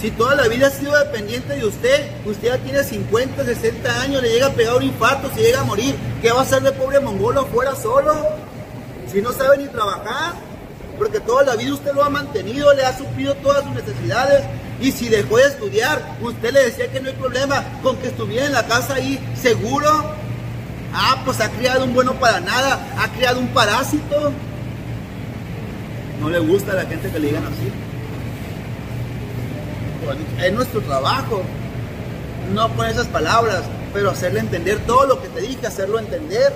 Si 0.00 0.10
toda 0.10 0.34
la 0.34 0.48
vida 0.48 0.66
ha 0.66 0.70
sido 0.70 0.98
dependiente 0.98 1.54
de 1.54 1.64
usted, 1.64 2.06
usted 2.26 2.48
ya 2.48 2.58
tiene 2.58 2.82
50, 2.82 3.44
60 3.44 4.02
años, 4.02 4.20
le 4.20 4.30
llega 4.30 4.46
a 4.46 4.50
pegar 4.50 4.76
un 4.76 4.82
infarto, 4.82 5.30
se 5.34 5.42
llega 5.42 5.60
a 5.60 5.64
morir. 5.64 5.94
¿Qué 6.20 6.32
va 6.32 6.40
a 6.40 6.42
hacer 6.42 6.62
de 6.62 6.72
pobre 6.72 6.98
mongolo 6.98 7.46
fuera 7.46 7.76
solo? 7.76 8.12
Si 9.10 9.22
no 9.22 9.32
sabe 9.32 9.58
ni 9.58 9.68
trabajar, 9.68 10.34
porque 10.98 11.20
toda 11.20 11.44
la 11.44 11.56
vida 11.56 11.74
usted 11.74 11.92
lo 11.92 12.02
ha 12.02 12.10
mantenido, 12.10 12.72
le 12.74 12.84
ha 12.84 12.96
suplido 12.96 13.34
todas 13.36 13.62
sus 13.64 13.74
necesidades, 13.74 14.42
y 14.82 14.90
si 14.90 15.08
dejó 15.08 15.36
de 15.36 15.44
estudiar, 15.44 16.16
usted 16.20 16.52
le 16.52 16.64
decía 16.64 16.88
que 16.88 17.00
no 17.00 17.08
hay 17.08 17.14
problema 17.14 17.64
con 17.84 17.96
que 17.98 18.08
estuviera 18.08 18.46
en 18.46 18.52
la 18.52 18.66
casa 18.66 18.94
ahí 18.94 19.18
seguro. 19.40 19.88
Ah, 20.92 21.22
pues 21.24 21.40
ha 21.40 21.48
criado 21.50 21.84
un 21.84 21.94
bueno 21.94 22.14
para 22.14 22.40
nada, 22.40 22.84
ha 22.98 23.08
criado 23.12 23.38
un 23.38 23.46
parásito. 23.48 24.32
No 26.20 26.28
le 26.28 26.40
gusta 26.40 26.72
a 26.72 26.74
la 26.74 26.84
gente 26.84 27.10
que 27.10 27.18
le 27.20 27.28
digan 27.28 27.44
así. 27.46 27.72
Es 30.44 30.52
nuestro 30.52 30.80
trabajo. 30.80 31.42
No 32.52 32.68
con 32.74 32.86
esas 32.86 33.06
palabras, 33.06 33.62
pero 33.94 34.10
hacerle 34.10 34.40
entender 34.40 34.80
todo 34.80 35.06
lo 35.06 35.22
que 35.22 35.28
te 35.28 35.42
dije, 35.42 35.64
hacerlo 35.64 36.00
entender. 36.00 36.52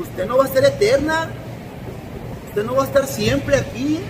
Usted 0.00 0.26
no 0.26 0.38
va 0.38 0.46
a 0.46 0.48
ser 0.48 0.64
eterna. 0.64 1.28
Usted 2.48 2.64
no 2.64 2.74
va 2.74 2.84
a 2.84 2.86
estar 2.86 3.06
siempre 3.06 3.56
aquí. 3.56 4.00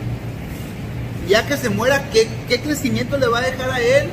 Ya 1.28 1.46
que 1.46 1.56
se 1.56 1.70
muera, 1.70 2.08
¿qué, 2.10 2.28
qué 2.48 2.60
crecimiento 2.60 3.18
le 3.18 3.26
va 3.26 3.38
a 3.38 3.42
dejar 3.42 3.70
a 3.70 3.80
él? 3.80 4.08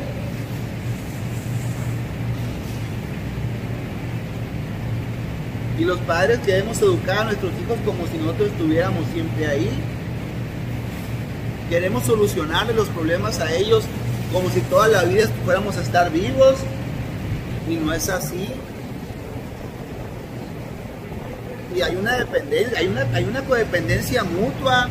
Y 5.79 5.85
los 5.85 5.99
padres 5.99 6.39
queremos 6.45 6.81
educar 6.81 7.19
a 7.19 7.23
nuestros 7.25 7.51
hijos 7.61 7.77
como 7.85 8.07
si 8.07 8.17
nosotros 8.17 8.49
estuviéramos 8.49 9.05
siempre 9.13 9.47
ahí. 9.47 9.69
Queremos 11.69 12.03
solucionarle 12.03 12.73
los 12.73 12.87
problemas 12.89 13.39
a 13.39 13.51
ellos 13.53 13.83
como 14.31 14.49
si 14.49 14.61
toda 14.61 14.87
la 14.87 15.03
vida 15.03 15.27
fuéramos 15.45 15.77
a 15.77 15.81
estar 15.81 16.11
vivos. 16.11 16.55
Y 17.69 17.75
no 17.75 17.93
es 17.93 18.09
así. 18.09 18.49
Y 21.75 21.81
hay 21.81 21.95
una 21.95 22.17
dependencia, 22.17 22.77
hay 22.77 22.87
una, 22.87 23.01
hay 23.13 23.23
una 23.23 23.41
codependencia 23.41 24.23
mutua. 24.23 24.89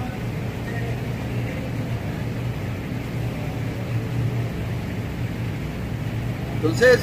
Entonces, 6.62 7.00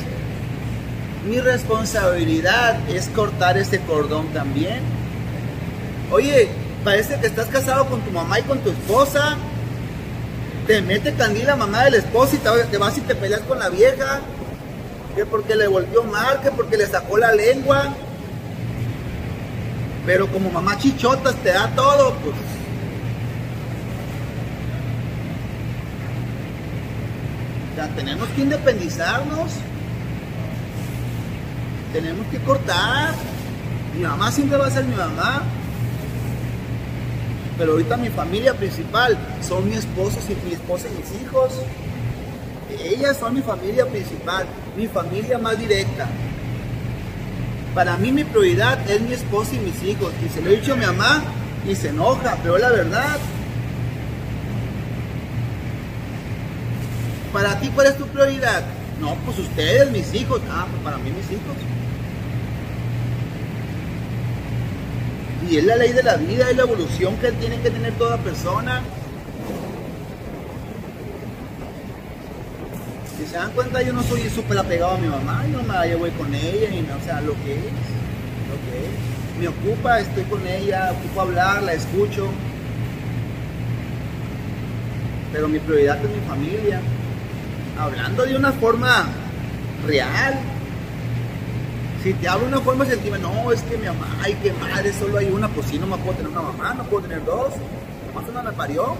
mi 1.27 1.41
responsabilidad 1.41 2.79
es 2.89 3.09
cortar 3.09 3.57
este 3.57 3.79
cordón 3.81 4.27
también. 4.29 4.79
Oye, 6.11 6.47
parece 6.85 7.19
que 7.19 7.27
estás 7.27 7.47
casado 7.47 7.85
con 7.87 7.99
tu 8.01 8.11
mamá 8.11 8.39
y 8.39 8.43
con 8.43 8.59
tu 8.59 8.69
esposa. 8.69 9.35
Te 10.65 10.81
mete 10.81 11.13
candil 11.13 11.45
la 11.45 11.57
mamá 11.57 11.83
del 11.83 11.95
esposo 11.95 12.35
y 12.35 12.37
te, 12.37 12.77
vas 12.77 12.97
y 12.97 13.01
te 13.01 13.15
peleas 13.15 13.41
con 13.41 13.59
la 13.59 13.67
vieja. 13.67 14.21
Que 15.13 15.25
porque 15.25 15.55
le 15.55 15.67
volvió 15.67 16.03
mal, 16.03 16.39
que 16.41 16.51
porque 16.51 16.77
le 16.77 16.87
sacó 16.87 17.17
la 17.17 17.33
lengua. 17.33 17.93
Pero 20.05 20.27
como 20.27 20.49
mamá 20.51 20.77
chichotas 20.77 21.35
te 21.43 21.49
da 21.49 21.67
todo, 21.75 22.13
pues. 22.23 22.35
Tenemos 27.87 28.27
que 28.29 28.41
independizarnos 28.41 29.51
tenemos 31.91 32.27
que 32.27 32.37
cortar. 32.39 33.13
Mi 33.95 34.03
mamá 34.03 34.31
siempre 34.31 34.57
va 34.57 34.67
a 34.67 34.71
ser 34.71 34.85
mi 34.85 34.95
mamá. 34.95 35.41
Pero 37.57 37.73
ahorita 37.73 37.97
mi 37.97 38.09
familia 38.09 38.53
principal 38.53 39.17
son 39.41 39.67
mi 39.67 39.75
esposo 39.75 40.19
y 40.29 40.47
mi 40.47 40.53
esposa 40.53 40.87
y 40.87 40.97
mis 40.97 41.21
hijos. 41.21 41.51
Ellas 42.83 43.17
son 43.17 43.33
mi 43.33 43.41
familia 43.41 43.85
principal, 43.85 44.45
mi 44.77 44.87
familia 44.87 45.37
más 45.37 45.59
directa. 45.59 46.07
Para 47.75 47.97
mí 47.97 48.11
mi 48.11 48.23
prioridad 48.23 48.89
es 48.89 49.01
mi 49.01 49.13
esposa 49.13 49.55
y 49.55 49.59
mis 49.59 49.83
hijos. 49.83 50.13
Y 50.25 50.29
se 50.29 50.41
lo 50.41 50.49
he 50.49 50.57
dicho 50.57 50.73
a 50.73 50.77
mi 50.77 50.85
mamá 50.85 51.23
y 51.67 51.75
se 51.75 51.89
enoja, 51.89 52.37
pero 52.41 52.57
la 52.57 52.69
verdad. 52.69 53.17
Para 57.33 57.59
ti, 57.59 57.69
¿cuál 57.69 57.87
es 57.87 57.97
tu 57.97 58.07
prioridad? 58.07 58.63
No, 58.99 59.15
pues 59.25 59.39
ustedes, 59.39 59.91
mis 59.91 60.13
hijos. 60.13 60.41
Ah, 60.49 60.65
pues 60.69 60.83
para 60.83 60.97
mí 60.97 61.11
mis 61.11 61.31
hijos. 61.31 61.55
Y 65.49 65.57
es 65.57 65.63
la 65.63 65.75
ley 65.77 65.93
de 65.93 66.03
la 66.03 66.15
vida, 66.17 66.49
es 66.49 66.57
la 66.57 66.63
evolución 66.63 67.15
que 67.17 67.31
tiene 67.33 67.59
que 67.61 67.69
tener 67.69 67.93
toda 67.93 68.17
persona. 68.17 68.81
Si 73.17 73.25
se 73.25 73.35
dan 73.35 73.51
cuenta, 73.51 73.81
yo 73.81 73.93
no 73.93 74.03
soy 74.03 74.29
súper 74.29 74.57
apegado 74.57 74.93
a 74.93 74.97
mi 74.97 75.07
mamá, 75.07 75.45
yo 75.51 75.61
me 75.63 75.73
la 75.73 75.85
llevo 75.85 76.07
con 76.17 76.33
ella, 76.33 76.69
y 76.69 76.81
no, 76.81 76.95
o 76.95 77.03
sea, 77.03 77.21
lo 77.21 77.33
que 77.43 77.53
es, 77.53 77.63
lo 78.49 78.57
que 78.65 78.85
es. 78.85 79.39
Me 79.39 79.47
ocupa, 79.47 79.99
estoy 79.99 80.23
con 80.25 80.45
ella, 80.45 80.91
ocupo 80.91 81.21
hablar, 81.21 81.63
la 81.63 81.73
escucho. 81.73 82.29
Pero 85.31 85.47
mi 85.47 85.59
prioridad 85.59 85.97
es 86.03 86.09
mi 86.09 86.27
familia. 86.27 86.81
Hablando 87.79 88.25
de 88.25 88.35
una 88.35 88.51
forma 88.51 89.07
real, 89.87 90.33
si 92.03 92.13
te 92.13 92.27
hablo 92.27 92.47
de 92.47 92.53
una 92.53 92.61
forma 92.61 92.85
sentimental, 92.85 93.31
no, 93.33 93.51
es 93.53 93.61
que 93.61 93.77
mi 93.77 93.85
mamá, 93.87 94.17
ay, 94.21 94.37
qué 94.43 94.51
madre, 94.51 94.91
solo 94.91 95.17
hay 95.17 95.29
una, 95.31 95.47
pues 95.47 95.67
sí, 95.67 95.79
no 95.79 95.87
me 95.87 95.97
puedo 95.97 96.17
tener 96.17 96.29
una 96.29 96.41
mamá, 96.41 96.73
no 96.73 96.83
puedo 96.83 97.03
tener 97.03 97.23
dos, 97.23 97.53
nomás 98.07 98.29
una 98.29 98.43
me 98.43 98.51
parió. 98.51 98.97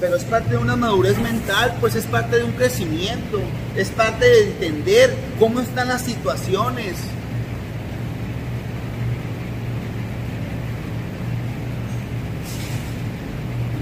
Pero 0.00 0.16
es 0.16 0.24
parte 0.24 0.50
de 0.50 0.56
una 0.56 0.74
madurez 0.74 1.18
mental, 1.18 1.76
pues 1.80 1.94
es 1.94 2.04
parte 2.06 2.38
de 2.38 2.44
un 2.44 2.52
crecimiento, 2.52 3.40
es 3.76 3.90
parte 3.90 4.26
de 4.26 4.42
entender 4.42 5.14
cómo 5.38 5.60
están 5.60 5.86
las 5.86 6.02
situaciones. 6.02 6.96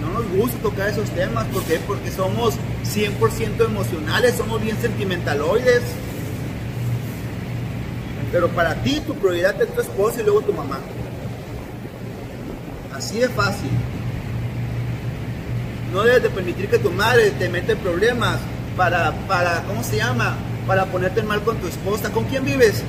No 0.01 0.21
nos 0.21 0.32
gusta 0.43 0.59
tocar 0.59 0.89
esos 0.89 1.09
temas, 1.11 1.47
¿por 1.47 1.63
qué? 1.63 1.79
Porque 1.87 2.11
somos 2.11 2.55
100% 2.85 3.65
emocionales, 3.65 4.35
somos 4.35 4.61
bien 4.61 4.77
sentimentaloides. 4.81 5.83
Pero 8.33 8.49
para 8.49 8.75
ti 8.83 9.01
tu 9.07 9.15
prioridad 9.15 9.61
es 9.63 9.73
tu 9.73 9.81
esposa 9.81 10.21
y 10.21 10.25
luego 10.25 10.41
tu 10.41 10.53
mamá. 10.53 10.81
Así 12.93 13.21
de 13.21 13.29
fácil. 13.29 13.71
No 15.93 16.03
debes 16.03 16.25
de 16.25 16.31
permitir 16.31 16.69
que 16.69 16.79
tu 16.79 16.91
madre 16.91 17.31
te 17.33 17.49
mete 17.49 17.77
problemas 17.77 18.39
para, 18.77 19.13
para, 19.29 19.63
¿cómo 19.65 19.85
se 19.85 19.99
llama? 19.99 20.35
Para 20.67 20.87
ponerte 20.87 21.23
mal 21.23 21.43
con 21.43 21.59
tu 21.59 21.69
esposa. 21.69 22.11
¿Con 22.11 22.25
quién 22.25 22.45
vives? 22.45 22.83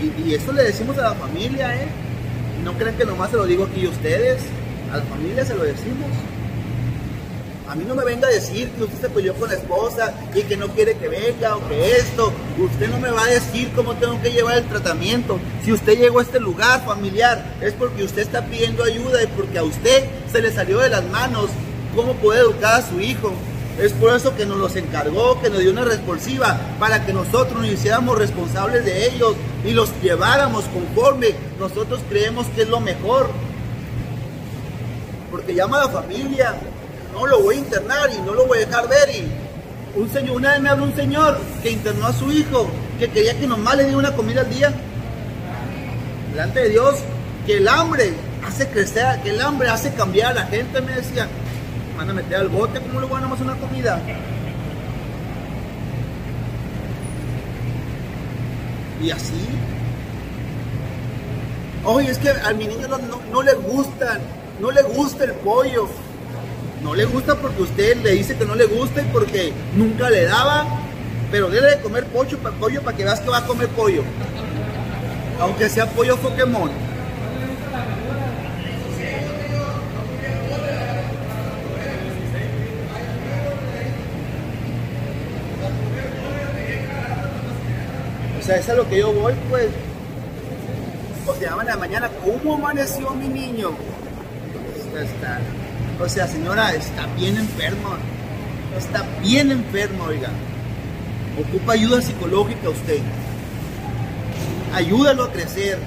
Y, 0.00 0.28
y, 0.28 0.34
esto 0.34 0.52
le 0.52 0.64
decimos 0.64 0.96
a 0.98 1.02
la 1.02 1.14
familia, 1.14 1.74
¿eh? 1.74 1.88
No 2.64 2.72
crean 2.74 2.96
que 2.96 3.04
nomás 3.04 3.30
se 3.30 3.36
lo 3.36 3.46
digo 3.46 3.64
aquí 3.64 3.86
a 3.86 3.90
ustedes. 3.90 4.42
A 4.92 4.96
la 4.96 5.02
familia 5.04 5.44
se 5.44 5.54
lo 5.54 5.64
decimos. 5.64 6.08
A 7.70 7.76
mí 7.76 7.84
no 7.86 7.94
me 7.94 8.04
venga 8.04 8.26
a 8.26 8.30
decir 8.32 8.68
que 8.70 8.82
usted 8.82 9.00
se 9.00 9.08
peleó 9.10 9.32
con 9.34 9.48
la 9.48 9.54
esposa 9.54 10.12
y 10.34 10.42
que 10.42 10.56
no 10.56 10.66
quiere 10.70 10.96
que 10.96 11.06
venga 11.06 11.54
o 11.56 11.68
que 11.68 11.92
esto. 11.98 12.32
Usted 12.58 12.88
no 12.88 12.98
me 12.98 13.12
va 13.12 13.22
a 13.22 13.28
decir 13.28 13.70
cómo 13.76 13.94
tengo 13.94 14.20
que 14.20 14.32
llevar 14.32 14.58
el 14.58 14.64
tratamiento. 14.64 15.38
Si 15.64 15.72
usted 15.72 15.96
llegó 15.96 16.18
a 16.18 16.22
este 16.22 16.40
lugar 16.40 16.84
familiar 16.84 17.44
es 17.60 17.72
porque 17.74 18.02
usted 18.02 18.22
está 18.22 18.44
pidiendo 18.44 18.82
ayuda 18.82 19.22
y 19.22 19.28
porque 19.28 19.58
a 19.58 19.62
usted 19.62 20.04
se 20.32 20.42
le 20.42 20.50
salió 20.50 20.80
de 20.80 20.88
las 20.88 21.04
manos 21.10 21.48
cómo 21.94 22.14
puede 22.14 22.40
educar 22.40 22.80
a 22.80 22.88
su 22.88 23.00
hijo. 23.00 23.32
Es 23.80 23.92
por 23.94 24.14
eso 24.14 24.36
que 24.36 24.44
nos 24.44 24.58
los 24.58 24.76
encargó, 24.76 25.40
que 25.40 25.48
nos 25.48 25.60
dio 25.60 25.70
una 25.70 25.84
responsiva, 25.84 26.58
para 26.78 27.06
que 27.06 27.14
nosotros 27.14 27.62
nos 27.62 27.66
hiciéramos 27.66 28.18
responsables 28.18 28.84
de 28.84 29.06
ellos 29.06 29.34
y 29.64 29.70
los 29.70 29.90
lleváramos 30.02 30.64
conforme 30.66 31.34
nosotros 31.58 32.00
creemos 32.10 32.46
que 32.48 32.62
es 32.62 32.68
lo 32.68 32.80
mejor. 32.80 33.30
Porque 35.30 35.54
llama 35.54 35.78
a 35.78 35.86
la 35.86 35.88
familia, 35.88 36.56
no 37.14 37.26
lo 37.26 37.40
voy 37.40 37.54
a 37.54 37.58
internar 37.58 38.10
y 38.12 38.20
no 38.20 38.34
lo 38.34 38.46
voy 38.46 38.58
a 38.58 38.66
dejar 38.66 38.86
ver. 38.86 39.08
Y 39.14 39.98
un 39.98 40.12
señor, 40.12 40.36
una 40.36 40.52
vez 40.52 40.60
me 40.60 40.68
habló 40.68 40.84
un 40.84 40.94
señor 40.94 41.38
que 41.62 41.70
internó 41.70 42.06
a 42.06 42.12
su 42.12 42.30
hijo, 42.30 42.68
que 42.98 43.08
quería 43.08 43.38
que 43.38 43.46
nomás 43.46 43.78
le 43.78 43.84
diera 43.84 43.98
una 43.98 44.14
comida 44.14 44.42
al 44.42 44.50
día. 44.50 44.74
Delante 46.32 46.60
de 46.60 46.68
Dios, 46.68 46.96
que 47.46 47.56
el 47.56 47.66
hambre 47.66 48.12
hace 48.46 48.68
crecer, 48.68 49.22
que 49.22 49.30
el 49.30 49.40
hambre 49.40 49.70
hace 49.70 49.94
cambiar 49.94 50.32
a 50.32 50.34
la 50.34 50.46
gente, 50.48 50.82
me 50.82 50.92
decía. 50.92 51.28
Van 52.00 52.08
a 52.08 52.14
meter 52.14 52.36
al 52.38 52.48
bote, 52.48 52.80
¿cómo 52.80 52.98
le 52.98 53.06
voy 53.06 53.22
a 53.22 53.26
más 53.26 53.38
una 53.42 53.54
comida? 53.56 54.00
Y 59.02 59.10
así. 59.10 59.46
Oye, 61.84 62.10
es 62.10 62.16
que 62.16 62.30
a 62.30 62.54
mi 62.54 62.68
niño 62.68 62.88
no, 62.88 62.96
no, 62.96 63.20
no 63.30 63.42
le 63.42 63.52
gustan, 63.52 64.18
no 64.60 64.70
le 64.70 64.80
gusta 64.80 65.24
el 65.24 65.32
pollo. 65.32 65.90
No 66.82 66.94
le 66.94 67.04
gusta 67.04 67.34
porque 67.34 67.64
usted 67.64 67.98
le 67.98 68.12
dice 68.12 68.34
que 68.34 68.46
no 68.46 68.54
le 68.54 68.64
gusta 68.64 69.02
y 69.02 69.04
porque 69.12 69.52
nunca 69.76 70.08
le 70.08 70.24
daba, 70.24 70.64
pero 71.30 71.50
debe 71.50 71.68
de 71.68 71.82
comer 71.82 72.06
pollo, 72.06 72.38
pollo 72.58 72.80
para 72.80 72.96
que 72.96 73.04
veas 73.04 73.20
que 73.20 73.28
va 73.28 73.36
a 73.36 73.46
comer 73.46 73.68
pollo. 73.68 74.02
Aunque 75.38 75.68
sea 75.68 75.84
pollo 75.84 76.16
Pokémon. 76.16 76.70
Sea, 88.50 88.58
es 88.58 88.68
a 88.68 88.74
lo 88.74 88.88
que 88.88 88.98
yo 88.98 89.12
voy, 89.12 89.32
pues. 89.48 89.68
O 91.26 91.34
sea, 91.36 91.56
en 91.60 91.66
la 91.66 91.76
mañana, 91.76 92.10
¿cómo 92.24 92.54
amaneció 92.54 93.10
mi 93.10 93.28
niño? 93.28 93.70
Está, 94.98 95.38
o 96.02 96.08
sea, 96.08 96.26
señora, 96.26 96.74
está 96.74 97.06
bien 97.16 97.36
enfermo. 97.36 97.90
Está 98.76 99.04
bien 99.20 99.52
enfermo, 99.52 100.04
oiga. 100.04 100.30
Ocupa 101.38 101.74
ayuda 101.74 102.02
psicológica 102.02 102.70
usted. 102.70 102.98
Ayúdalo 104.74 105.24
a 105.24 105.32
crecer. 105.32 105.78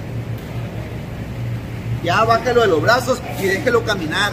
Ya 2.04 2.24
bájalo 2.24 2.62
de 2.62 2.68
los 2.68 2.82
brazos 2.82 3.22
y 3.42 3.46
déjelo 3.46 3.84
caminar. 3.84 4.32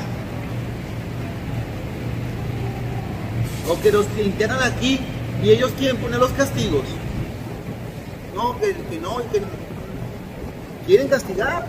O 3.68 3.80
que 3.80 3.92
los 3.92 4.06
que 4.06 4.22
internan 4.22 4.62
aquí 4.62 5.00
y 5.42 5.50
ellos 5.50 5.72
quieren 5.78 5.96
poner 5.96 6.18
los 6.20 6.30
castigos. 6.32 6.84
No, 8.40 8.58
que, 8.58 8.72
que 8.72 8.98
no, 8.98 9.18
que 9.30 9.42
quieren 10.86 11.08
castigar. 11.08 11.66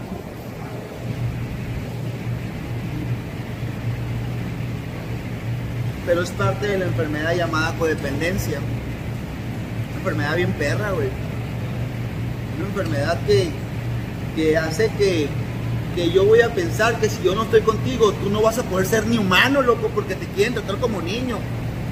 Pero 6.06 6.22
es 6.24 6.30
parte 6.32 6.68
de 6.68 6.78
la 6.78 6.86
enfermedad 6.86 7.36
llamada 7.36 7.78
codependencia. 7.78 8.60
Una 8.60 9.98
enfermedad 9.98 10.36
bien 10.38 10.54
perra. 10.54 10.94
Una 10.94 12.68
enfermedad 12.68 13.20
que, 13.28 13.50
que 14.38 14.58
hace 14.58 14.90
que, 14.98 15.28
que 15.94 16.10
yo 16.10 16.24
voy 16.24 16.40
a 16.40 16.54
pensar 16.54 17.02
que 17.02 17.10
si 17.10 17.22
yo 17.22 17.36
no 17.36 17.44
estoy 17.44 17.64
contigo, 17.64 18.14
tú 18.14 18.30
no 18.30 18.42
vas 18.42 18.60
a 18.60 18.64
poder 18.64 18.88
ser 18.88 19.06
ni 19.08 19.18
humano, 19.18 19.62
loco, 19.62 19.90
porque 19.94 20.16
te 20.16 20.26
quieren 20.28 20.54
tratar 20.54 20.78
como 20.78 21.02
niño. 21.02 21.38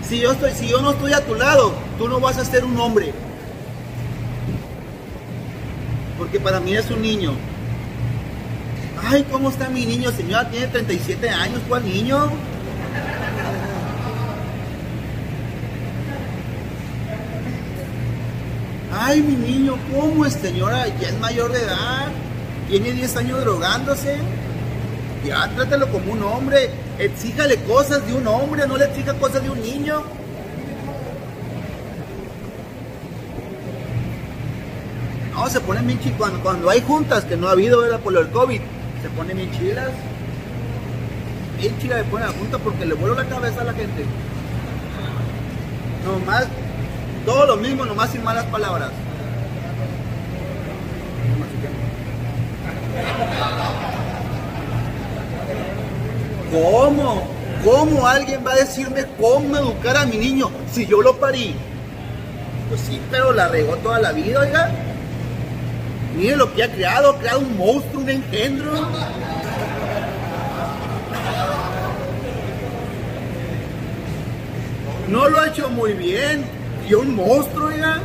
Si 0.07 0.21
yo, 0.21 0.31
estoy, 0.31 0.53
si 0.53 0.69
yo 0.69 0.79
no 0.79 0.91
estoy 0.91 1.11
a 1.11 1.25
tu 1.25 1.35
lado, 1.35 1.73
tú 1.97 2.07
no 2.07 2.21
vas 2.21 2.37
a 2.37 2.45
ser 2.45 2.63
un 2.63 2.79
hombre. 2.79 3.13
Porque 6.29 6.43
para 6.43 6.59
mí 6.59 6.75
es 6.75 6.87
un 6.91 7.01
niño. 7.01 7.33
Ay, 9.03 9.25
¿cómo 9.31 9.49
está 9.49 9.67
mi 9.67 9.83
niño? 9.83 10.11
Señora, 10.11 10.47
tiene 10.47 10.67
37 10.67 11.27
años, 11.27 11.59
¿cuál 11.67 11.83
niño? 11.83 12.29
Ay, 18.93 19.23
mi 19.23 19.33
niño, 19.37 19.75
¿cómo 19.91 20.23
es, 20.23 20.33
señora? 20.33 20.85
Ya 21.01 21.07
es 21.07 21.19
mayor 21.19 21.51
de 21.51 21.63
edad. 21.63 22.09
Tiene 22.69 22.91
10 22.91 23.15
años 23.15 23.39
drogándose. 23.39 24.17
Ya, 25.25 25.49
trátalo 25.55 25.91
como 25.91 26.11
un 26.11 26.21
hombre. 26.21 26.69
Exíjale 26.99 27.55
cosas 27.63 28.05
de 28.05 28.13
un 28.13 28.27
hombre, 28.27 28.67
no 28.67 28.77
le 28.77 28.85
exija 28.85 29.15
cosas 29.15 29.41
de 29.41 29.49
un 29.49 29.59
niño. 29.63 30.03
No, 35.39 35.49
se 35.49 35.61
ponen 35.61 35.87
bien 35.87 35.97
chidas. 36.01 36.17
Cuando, 36.17 36.39
cuando, 36.41 36.69
hay 36.69 36.81
juntas, 36.81 37.23
que 37.23 37.37
no 37.37 37.47
ha 37.47 37.51
habido 37.51 37.79
¿verdad? 37.79 38.01
por 38.01 38.11
del 38.11 38.27
COVID, 38.27 38.59
se 39.01 39.09
ponen 39.15 39.37
bien 39.37 39.51
chidas. 39.51 39.89
Bien 41.57 41.73
le 41.81 42.03
ponen 42.03 42.27
la 42.27 42.33
junta 42.33 42.57
porque 42.57 42.85
le 42.85 42.93
vuelo 42.93 43.15
la 43.15 43.23
cabeza 43.23 43.61
a 43.61 43.63
la 43.63 43.71
gente. 43.71 44.03
Nomás, 46.05 46.45
todo 47.25 47.45
lo 47.45 47.55
mismo, 47.55 47.85
nomás 47.85 48.09
sin 48.09 48.21
malas 48.21 48.45
palabras. 48.47 48.91
¿Cómo? 56.51 57.23
¿Cómo 57.63 58.07
alguien 58.07 58.45
va 58.45 58.51
a 58.51 58.55
decirme 58.55 59.05
cómo 59.17 59.55
educar 59.55 59.95
a 59.95 60.05
mi 60.05 60.17
niño 60.17 60.51
si 60.69 60.85
yo 60.85 61.01
lo 61.01 61.17
parí? 61.17 61.55
Pues 62.67 62.81
sí, 62.81 62.99
pero 63.09 63.31
la 63.31 63.47
regó 63.47 63.77
toda 63.77 63.99
la 63.99 64.11
vida, 64.11 64.41
oiga. 64.41 64.88
Mire 66.19 66.35
lo 66.35 66.53
que 66.53 66.63
ha 66.63 66.69
creado, 66.69 67.11
ha 67.11 67.17
creado 67.17 67.39
un 67.39 67.55
monstruo, 67.55 68.01
un 68.01 68.09
engendro. 68.09 68.73
No 75.07 75.29
lo 75.29 75.39
ha 75.39 75.47
hecho 75.47 75.69
muy 75.69 75.93
bien. 75.93 76.43
Y 76.89 76.93
un 76.93 77.15
monstruo, 77.15 77.67
oiga. 77.67 78.01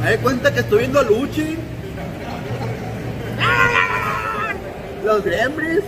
Me 0.00 0.10
doy 0.10 0.18
cuenta 0.18 0.54
que 0.54 0.60
estoy 0.60 0.78
viendo 0.78 1.00
a 1.00 1.02
Luchi. 1.02 1.56
Los 5.04 5.24
gremlins. 5.24 5.82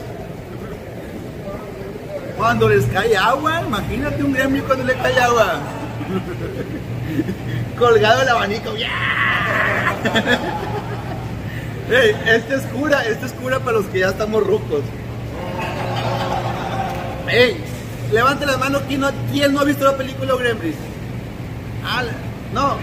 Cuando 2.36 2.68
les 2.68 2.84
cae 2.86 3.16
agua, 3.16 3.62
imagínate 3.64 4.24
un 4.24 4.32
gremlin 4.32 4.64
cuando 4.64 4.82
le 4.82 4.94
cae 4.96 5.16
agua. 5.20 5.60
Colgado 7.78 8.22
el 8.22 8.28
abanico. 8.28 8.72
Hey, 11.90 12.16
esta 12.26 12.54
es 12.56 12.62
cura, 12.64 13.02
esta 13.04 13.26
es 13.26 13.32
cura 13.32 13.58
para 13.60 13.78
los 13.78 13.86
que 13.86 14.00
ya 14.00 14.08
estamos 14.08 14.46
rucos. 14.46 14.82
Hey, 17.28 17.56
levante 18.12 18.46
las 18.46 18.58
manos, 18.58 18.82
¿quién 18.86 19.00
no, 19.00 19.10
quién 19.32 19.52
no 19.52 19.60
ha 19.60 19.64
visto 19.64 19.84
la 19.84 19.96
película 19.96 20.34
Gremlins? 20.36 20.76
Ah, 21.84 22.02
no. 22.52 22.76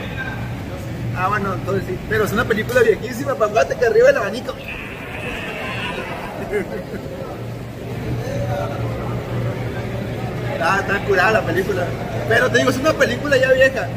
Ah, 1.16 1.28
bueno, 1.28 1.54
entonces 1.54 1.84
sí. 1.88 1.98
Pero 2.10 2.26
es 2.26 2.32
una 2.32 2.46
película 2.46 2.82
viejísima, 2.82 3.36
papate 3.36 3.76
que 3.76 3.86
arriba 3.86 4.10
el 4.10 4.18
abanico. 4.18 4.54
Está, 10.54 10.80
está 10.80 11.06
curada 11.06 11.32
la 11.32 11.42
película. 11.42 11.86
Pero 12.28 12.50
te 12.50 12.58
digo, 12.60 12.70
es 12.70 12.78
una 12.78 12.94
película 12.94 13.38
ya 13.38 13.52
vieja. 13.52 13.88